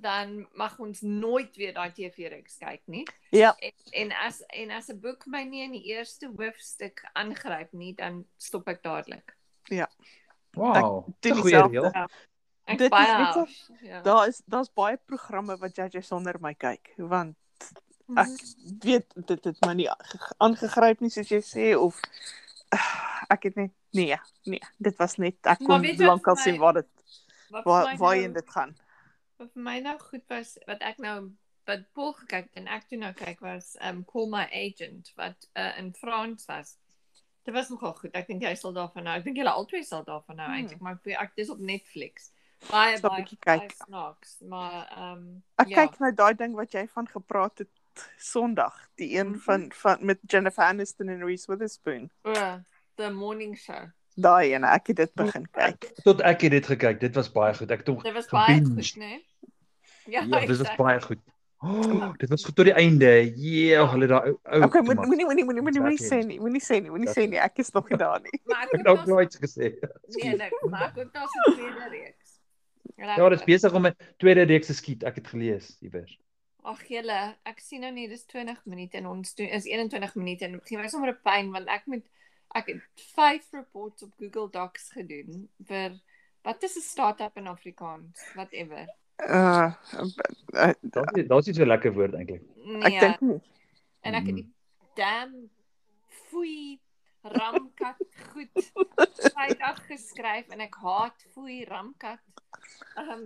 dan 0.00 0.46
mag 0.54 0.78
ons 0.78 1.00
nooit 1.00 1.56
weer 1.56 1.72
daai 1.72 1.92
TV-reeks 1.92 2.58
kyk 2.58 2.82
nie. 2.86 3.06
Ja. 3.30 3.54
En, 3.58 3.72
en 3.90 4.12
as 4.12 4.40
en 4.46 4.70
as 4.70 4.88
'n 4.90 5.00
boek 5.00 5.26
my 5.26 5.42
nie 5.44 5.62
in 5.62 5.70
die 5.72 5.84
eerste 5.84 6.30
hoofstuk 6.36 7.04
aangryp 7.14 7.72
nie, 7.72 7.94
dan 7.94 8.26
stop 8.36 8.68
ek 8.68 8.82
dadelik. 8.82 9.36
Wow. 10.52 11.04
doen 11.04 11.14
Dis 11.20 11.32
'n 11.32 11.40
goeie 11.40 11.68
reël. 11.68 11.90
Ja. 11.92 12.08
Ek 12.66 12.78
Dit 12.78 12.80
is 12.80 12.88
baie 12.88 13.06
weet 13.06 13.34
jy, 13.34 13.40
af, 13.40 13.68
ja. 13.82 14.00
Daar 14.02 14.28
is 14.28 14.42
daar's 14.46 14.72
baie 14.72 14.96
programme 14.96 15.56
wat 15.58 15.76
jy 15.76 16.00
sonder 16.00 16.40
my 16.40 16.54
kyk 16.54 16.92
want 16.96 17.36
ek 18.16 18.26
Mhm. 18.26 18.78
weet 18.80 19.06
dit 19.26 19.44
het 19.44 19.56
my 19.66 19.72
nie 19.74 19.88
aange- 19.90 20.34
aangegryp 20.38 21.00
nie 21.00 21.10
soos 21.10 21.28
jy 21.28 21.40
sê 21.40 21.76
of 21.78 22.00
ek 23.34 23.42
het 23.48 23.56
net 23.56 23.72
nee, 23.92 24.16
nee, 24.44 24.60
dit 24.78 24.96
was 24.98 25.16
net 25.16 25.36
ek 25.46 25.58
kon 25.64 25.82
lankal 25.98 26.36
sien 26.36 26.58
waar 26.58 26.72
dit 26.80 26.88
waar 27.50 27.96
waarheen 27.98 28.32
nou- 28.32 28.40
dit 28.40 28.50
gaan. 28.50 28.76
Wat 29.38 29.50
vir 29.52 29.62
my 29.62 29.78
nou 29.80 29.98
goed 29.98 30.22
was 30.28 30.56
wat 30.66 30.80
ek 30.82 30.98
nou 30.98 31.30
wat 31.66 31.84
Paul 31.96 32.12
gekyk 32.12 32.50
en 32.54 32.66
ek 32.68 32.88
toe 32.88 32.98
nou 32.98 33.12
kyk 33.16 33.40
was 33.40 33.76
um 33.80 34.04
Call 34.04 34.28
My 34.28 34.44
Agent 34.52 35.12
wat 35.16 35.48
uh, 35.56 35.78
in 35.78 35.94
Frans 35.94 36.44
was. 36.46 36.76
Dit 37.44 37.54
was 37.54 37.68
nogal 37.68 37.92
goed. 37.94 38.12
Ek 38.16 38.26
dink 38.26 38.42
jy 38.42 38.54
sal 38.56 38.72
daarvan 38.72 39.04
nou. 39.04 39.14
Ek 39.18 39.24
dink 39.24 39.36
julle 39.36 39.50
albei 39.52 39.82
sal 39.84 40.04
daarvan 40.04 40.36
nou 40.36 40.46
Hmm. 40.48 40.54
eintlik, 40.58 40.80
maar 40.80 40.98
ek, 41.04 41.34
dis 41.36 41.50
op 41.50 41.58
Netflix. 41.58 42.30
Baie 42.70 42.96
Sal 42.98 43.10
baie 43.10 43.24
kyk. 43.40 43.72
snaaks, 43.84 44.38
maar 44.48 44.88
um 44.98 45.42
Ek 45.58 45.68
ja. 45.68 45.82
kyk 45.86 45.98
nou 46.00 46.12
daai 46.14 46.34
ding 46.34 46.54
wat 46.56 46.72
jy 46.72 46.86
van 46.88 47.06
gepraat 47.08 47.58
het 47.58 47.68
Sondag, 48.16 48.88
die 48.94 49.18
een 49.18 49.28
Mhm. 49.28 49.38
van 49.38 49.72
van 49.74 49.96
met 50.00 50.18
Jennifer 50.26 50.64
Aniston 50.64 51.08
en 51.08 51.24
Reese 51.24 51.50
Witherspoon. 51.50 52.10
Uh, 52.22 52.54
the 52.94 53.10
morning 53.10 53.58
show. 53.58 53.84
Daai 54.16 54.52
ene, 54.54 54.66
ek 54.66 54.86
het 54.86 54.96
dit 54.96 55.14
begin 55.14 55.48
kyk. 55.50 55.90
Tot 56.04 56.20
ek 56.20 56.40
het 56.40 56.50
dit 56.50 56.66
gekyk. 56.66 57.00
Dit 57.00 57.14
was 57.14 57.32
baie 57.32 57.54
goed. 57.54 57.70
Ek 57.70 57.78
het 57.78 57.86
hom 57.88 58.02
Dit 58.02 58.12
was 58.14 58.26
baie 58.30 58.54
gebinge. 58.62 58.82
goed, 58.82 58.96
né? 58.96 59.22
Ja, 60.06 60.20
Ja, 60.22 60.40
dit 60.46 60.58
was 60.58 60.76
baie 60.76 61.00
goed. 61.00 61.18
Oh, 61.64 62.12
dit 62.16 62.28
was 62.28 62.44
goed 62.44 62.56
tot 62.56 62.64
die 62.64 62.74
einde. 62.74 63.32
Ja, 63.40 63.86
hulle 63.90 64.06
daai 64.06 64.20
ou 64.30 64.38
ou. 64.42 64.62
Okay, 64.64 64.82
moenie 64.82 65.06
moenie 65.06 65.24
moenie 65.24 65.44
moenie 65.44 65.62
moenie 65.80 65.92
Exactly. 65.98 66.22
sê 66.22 66.26
nie, 66.26 66.38
moenie 66.40 66.60
sê 66.62 66.80
nie, 66.82 66.90
moenie 66.90 67.08
sê 67.08 67.24
nie. 67.28 67.38
Ek 67.40 67.58
is 67.58 67.70
nog 67.72 67.88
nie 67.88 67.98
daar 67.98 68.20
nie. 68.20 68.40
Maar 68.44 68.62
ek 68.62 68.70
het 68.72 68.86
ook 68.86 68.98
ook 68.98 69.06
nooit 69.06 69.34
gesê. 69.40 69.70
nee, 70.08 70.36
nee, 70.36 70.50
maar 70.68 70.88
ek 70.90 70.94
het 70.96 71.12
daar 71.12 71.28
se 71.28 71.52
tweede 71.54 71.88
reeks. 71.90 72.38
Ja, 72.96 73.28
dit 73.28 73.38
is 73.38 73.44
besig 73.44 73.72
om 73.72 73.86
'n 73.86 73.96
tweede 74.18 74.42
reeks 74.42 74.66
te 74.66 74.74
skiet. 74.74 75.02
Ek 75.04 75.14
het 75.14 75.26
gelees 75.26 75.76
iewers. 75.80 76.18
Ag 76.64 76.80
julle, 76.88 77.18
ek 77.44 77.58
sien 77.60 77.82
nou 77.84 77.90
nie 77.92 78.06
dis 78.08 78.24
20 78.30 78.62
minute 78.64 78.96
en 78.96 79.10
ons 79.10 79.34
doen 79.36 79.50
is 79.52 79.66
21 79.68 80.14
minute 80.16 80.46
en 80.46 80.54
dit 80.56 80.62
begin 80.64 80.80
my 80.80 80.88
sommer 80.88 81.12
'n 81.12 81.20
pyn 81.26 81.50
want 81.52 81.68
ek 81.68 81.86
moet 81.86 82.06
ek 82.54 82.70
het 82.72 83.02
5 83.14 83.50
reports 83.52 84.02
op 84.06 84.12
Google 84.18 84.48
Docs 84.50 84.90
gedoen 84.96 85.48
vir 85.68 85.98
wat 86.42 86.62
is 86.62 86.76
'n 86.76 86.86
startup 86.86 87.36
in 87.36 87.46
Afrikaans, 87.46 88.20
whatever. 88.34 88.88
Uh, 89.20 89.74
uh 90.54 90.72
Daar's 90.80 91.28
daar's 91.28 91.48
iets 91.48 91.58
so 91.58 91.66
lekker 91.66 91.92
woord 91.92 92.14
eintlik. 92.14 92.42
Nee, 92.56 92.82
ek 92.82 93.00
dink 93.00 93.20
nie. 93.20 93.40
en 94.00 94.14
ek 94.14 94.26
het 94.26 94.34
die 94.34 94.50
damn 94.94 95.50
foei 96.08 96.80
ramkat 97.24 98.00
goed 98.32 98.72
Vrydag 99.34 99.80
geskryf 99.88 100.50
en 100.54 100.60
ek 100.64 100.76
haat 100.82 101.24
foei 101.34 101.64
ramkat. 101.68 102.20
Ehm 103.00 103.10
um, 103.14 103.24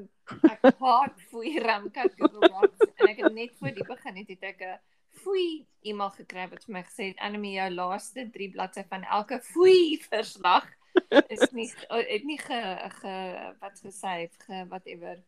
ek 0.51 0.65
haat 0.81 1.21
foei 1.31 1.59
ramkat 1.65 2.15
Google 2.21 2.49
Docs 2.49 2.87
en 2.97 3.11
ek 3.11 3.23
het 3.25 3.35
net 3.35 3.57
voor 3.59 3.75
die 3.77 3.87
begin 3.87 4.21
het, 4.23 4.29
het 4.29 4.49
ek 4.53 4.63
'n 4.63 4.79
foei 5.23 5.67
e-mail 5.83 6.11
gekry 6.11 6.49
wat 6.51 6.65
vir 6.65 6.73
my 6.73 6.83
gesê 6.87 7.11
het 7.11 7.23
Annelie 7.25 7.57
jou 7.59 7.71
laaste 7.75 8.29
3 8.31 8.51
bladsy 8.55 8.85
van 8.89 9.05
elke 9.05 9.41
foei 9.41 9.99
verslag 10.11 10.69
is 11.29 11.51
nie 11.53 11.69
het 11.91 12.25
nie 12.25 12.39
ge, 12.39 12.61
ge 13.01 13.15
wat 13.61 13.81
gesê 13.85 14.31
ge 14.47 14.65
whatever 14.69 15.23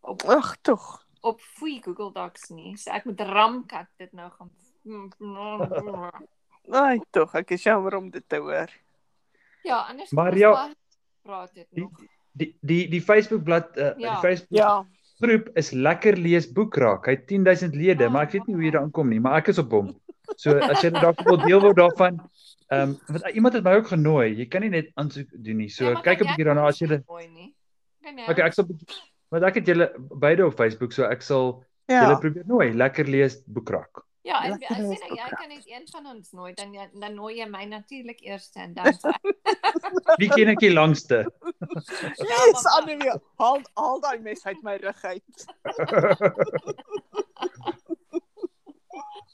op 0.00 0.22
Ag 0.22 0.56
tog. 0.62 1.06
op 1.20 1.40
foei 1.40 1.80
Google 1.82 2.12
Docs 2.12 2.50
nie. 2.50 2.76
So 2.76 2.92
ek 2.92 3.04
moet 3.08 3.20
ramkat 3.20 3.88
dit 3.96 4.12
nou 4.12 4.30
gaan 4.30 4.50
Ai 6.72 7.00
tog, 7.10 7.34
ek 7.34 7.50
is 7.50 7.62
jammer 7.62 7.96
om 7.96 8.10
dit 8.10 8.24
te 8.28 8.36
hoor. 8.40 8.70
Ja, 9.64 9.82
anders 9.90 10.10
Maar 10.12 10.36
ja, 10.36 10.70
praat 11.22 11.54
dit 11.54 11.66
die- 11.70 11.82
nog. 11.82 12.00
Die 12.36 12.56
die 12.60 12.88
die 12.90 13.00
Facebook 13.00 13.44
blad 13.44 13.76
uh, 13.78 13.92
Ja. 13.96 14.14
die 14.14 14.20
Facebook 14.20 14.58
Ja, 14.58 14.86
groep 15.20 15.50
is 15.54 15.70
lekker 15.70 16.16
lees 16.16 16.48
boekraak. 16.52 17.06
Hy 17.06 17.12
het 17.12 17.26
10000 17.28 17.74
lede, 17.74 18.04
Ah, 18.06 18.12
maar 18.12 18.22
ek 18.26 18.32
weet 18.32 18.46
nie 18.46 18.54
hoe 18.56 18.64
jy 18.64 18.70
daar 18.70 18.82
aankom 18.82 19.08
nie, 19.08 19.20
maar 19.20 19.36
ek 19.38 19.48
is 19.48 19.58
op 19.58 19.70
hom. 19.70 19.92
So 20.36 20.56
as 20.58 20.82
jy 20.82 20.90
dalk 20.90 21.20
wil 21.22 21.36
deel 21.36 21.60
word 21.60 21.76
daarvan, 21.76 22.18
ehm 22.70 22.80
um, 22.90 22.98
want 23.08 23.28
iemand 23.34 23.54
het 23.54 23.64
my 23.64 23.74
ook 23.76 23.86
genooi. 23.92 24.34
Jy 24.36 24.46
kan 24.48 24.60
nie 24.62 24.70
net 24.70 24.90
aansoek 24.96 25.28
doen 25.32 25.56
nie. 25.56 25.68
So 25.68 25.84
Ja, 25.90 26.00
kyk 26.00 26.20
'n 26.22 26.26
bietjie 26.26 26.44
daarna 26.44 26.66
as 26.66 26.78
jy 26.80 26.86
dit 26.88 27.06
mooi 27.06 27.28
nie. 27.28 27.54
Kan 28.02 28.18
jy? 28.18 28.24
Okay, 28.30 28.44
ek 28.46 28.52
sal 28.54 28.64
bietjie- 28.66 28.98
want 29.30 29.44
ek 29.44 29.54
het 29.54 29.66
julle 29.66 29.92
beide 30.18 30.46
op 30.46 30.54
Facebook, 30.56 30.92
so 30.92 31.04
ek 31.04 31.22
sal 31.22 31.62
ja. 31.88 32.02
julle 32.08 32.18
probeer 32.18 32.44
nooi. 32.46 32.72
Lekker 32.72 33.04
lees 33.06 33.42
boekraak. 33.46 34.02
Ja, 34.24 34.38
en 34.44 34.52
as 34.54 34.60
jy 34.64 34.76
nou 34.80 34.94
jy 35.18 35.26
kan 35.36 35.48
net 35.52 35.66
een 35.68 35.82
van 35.92 36.06
ons 36.06 36.30
nooi, 36.32 36.52
dan 36.56 36.72
jy- 36.72 36.88
dan 37.00 37.14
nooi 37.14 37.34
jy 37.38 37.46
my 37.50 37.64
natuurlik 37.68 38.20
eers 38.24 38.46
en 38.56 38.72
dan 38.74 38.94
Wie 40.22 40.28
ken 40.32 40.48
ek 40.48 40.62
die 40.64 40.72
langste? 40.72 41.18
Yes, 41.20 42.52
maar- 42.64 42.72
Annelie, 42.80 43.12
haal 43.42 43.60
haal 43.74 44.00
daai 44.00 44.18
mes 44.24 44.44
uit 44.48 44.62
my 44.62 44.76
rug 44.80 45.04
uit. 45.04 45.46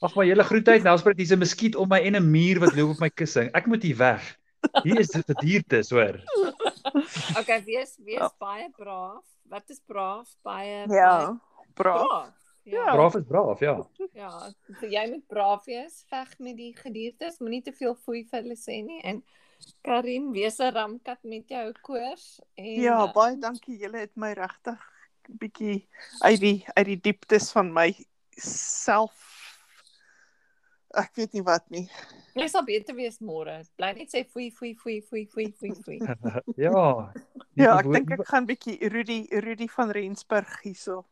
Ag 0.01 0.15
maar 0.17 0.25
julle 0.25 0.43
groet 0.43 0.67
uit. 0.67 0.83
Nou 0.83 0.97
spreek 0.97 1.17
hier's 1.21 1.31
'n 1.31 1.39
muskiet 1.39 1.75
om 1.75 1.87
my 1.87 1.99
en 2.01 2.15
'n 2.19 2.31
muur 2.31 2.59
wat 2.59 2.75
loop 2.75 2.89
op 2.95 2.99
my 2.99 3.09
kussing. 3.09 3.51
Ek 3.53 3.65
moet 3.71 3.83
hier 3.83 3.97
weg. 3.97 4.37
Hier 4.83 4.99
is 4.99 5.07
dit 5.15 5.29
'n 5.29 5.39
dierte, 5.45 5.81
hoor. 5.89 6.19
Okay, 7.39 7.63
wees 7.63 7.95
wees 8.03 8.19
Ja. 8.19 8.31
baie 8.39 8.69
braaf. 8.75 9.23
Wat 9.47 9.69
is 9.69 9.79
braaf? 9.85 10.27
Baie 10.43 10.85
Ja, 10.89 11.17
baie 11.17 11.39
braaf. 11.73 12.07
braaf. 12.07 12.33
Ja. 12.63 12.93
Braaf 12.93 13.15
is 13.15 13.25
braaf, 13.25 13.59
ja. 13.59 13.75
Ja, 14.13 14.29
so 14.79 14.85
jy 14.85 15.05
moet 15.09 15.27
braaf 15.27 15.65
wees, 15.65 16.03
veg 16.09 16.33
met 16.39 16.57
die 16.57 16.71
gediertes, 16.77 17.39
moenie 17.41 17.61
te 17.65 17.73
veel 17.73 17.95
foei 18.05 18.23
vir 18.29 18.43
hulle 18.43 18.57
sê 18.59 18.81
nie 18.85 19.01
en 19.03 19.23
Karin, 19.85 20.31
wees 20.33 20.59
'n 20.59 20.73
ramkat 20.73 21.23
met 21.23 21.49
jou 21.49 21.71
koors 21.81 22.39
en 22.57 22.81
Ja, 22.81 23.03
uh, 23.05 23.13
baie 23.13 23.37
dankie. 23.37 23.77
Julle 23.77 23.97
het 24.05 24.15
my 24.15 24.33
regtig 24.33 24.79
bietjie 25.29 25.87
uit 26.21 26.39
die 26.39 26.65
uit 26.75 26.85
die 26.85 27.01
dieptes 27.01 27.51
van 27.51 27.71
my 27.73 27.93
self 28.37 29.27
ek 30.97 31.15
weet 31.15 31.33
nie 31.33 31.43
wat 31.43 31.69
nie. 31.69 31.87
jy 32.35 32.47
sal 32.47 32.65
beter 32.65 32.95
wees 32.95 33.19
môre. 33.19 33.61
Bly 33.77 33.93
net 33.95 34.11
sê 34.11 34.25
foei 34.27 34.51
foei 34.51 34.75
foei 34.75 35.01
foei 35.01 35.25
foei 35.27 35.51
foei 35.51 35.73
foei. 35.85 35.99
Ja. 36.65 37.13
Ja, 37.55 37.77
ek 37.79 37.91
dink 37.91 38.11
ek 38.11 38.27
gaan 38.27 38.45
bietjie 38.45 38.77
Rudy 38.89 39.27
Rudy 39.31 39.67
van 39.67 39.91
Rensburg 39.91 40.61
hierso 40.63 41.05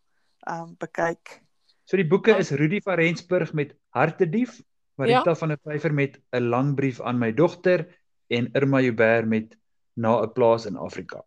um 0.47 0.75
bekyk. 0.79 1.41
So 1.85 1.97
die 1.97 2.07
boeke 2.07 2.37
is 2.37 2.51
Rudy 2.51 2.81
van 2.85 2.99
Rensburg 2.99 3.53
met 3.53 3.73
Hartedief, 3.89 4.61
Marita 4.99 5.31
ja. 5.31 5.35
van 5.35 5.49
der 5.49 5.59
Vyver 5.63 5.93
met 5.93 6.19
'n 6.31 6.49
lang 6.49 6.75
brief 6.75 7.01
aan 7.01 7.19
my 7.19 7.31
dogter 7.31 7.87
en 8.29 8.51
Irma 8.53 8.79
Joubert 8.81 9.25
met 9.27 9.55
na 9.95 10.21
'n 10.21 10.31
plaas 10.33 10.65
in 10.65 10.77
Afrika. 10.77 11.23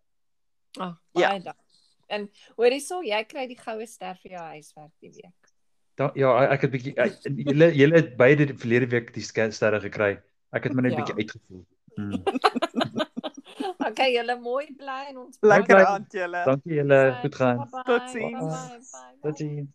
Ah, 0.79 0.95
Ja. 1.13 1.29
baie 1.29 1.41
dankie. 1.41 1.61
En 2.07 2.29
hoorie 2.55 2.79
so, 2.79 3.01
jy 3.01 3.23
kry 3.23 3.47
die 3.47 3.57
goue 3.57 3.85
ster 3.85 4.15
vir 4.21 4.31
jou 4.31 4.41
huiswerk 4.41 4.91
die 5.01 5.11
week. 5.11 5.49
Da, 5.95 6.11
ja, 6.15 6.31
ek 6.53 6.61
het 6.61 6.71
bietjie 6.71 6.93
julle 7.45 7.69
julle 7.75 7.95
het 7.95 8.17
beide 8.17 8.45
die 8.45 8.57
verlede 8.57 8.89
week 8.89 9.13
die 9.13 9.23
sterre 9.23 9.79
gekry. 9.79 10.21
Ek 10.53 10.63
het 10.63 10.73
my 10.73 10.81
net 10.81 10.91
Ja. 10.91 10.97
bietjie 10.97 11.15
uitgevoel. 11.15 11.65
Hmm. 11.95 12.11
Okay, 13.89 14.13
julle 14.15 14.35
mooi 14.39 14.67
bly 14.79 14.99
en 15.11 15.17
ons 15.25 15.39
Lekker 15.53 15.83
aand 15.85 16.17
julle. 16.19 16.43
Dankie 16.47 16.79
julle, 16.79 16.99
goed 17.21 17.39
gaan. 17.41 17.63
Totsiens. 17.87 18.91
Totsiens. 19.21 19.71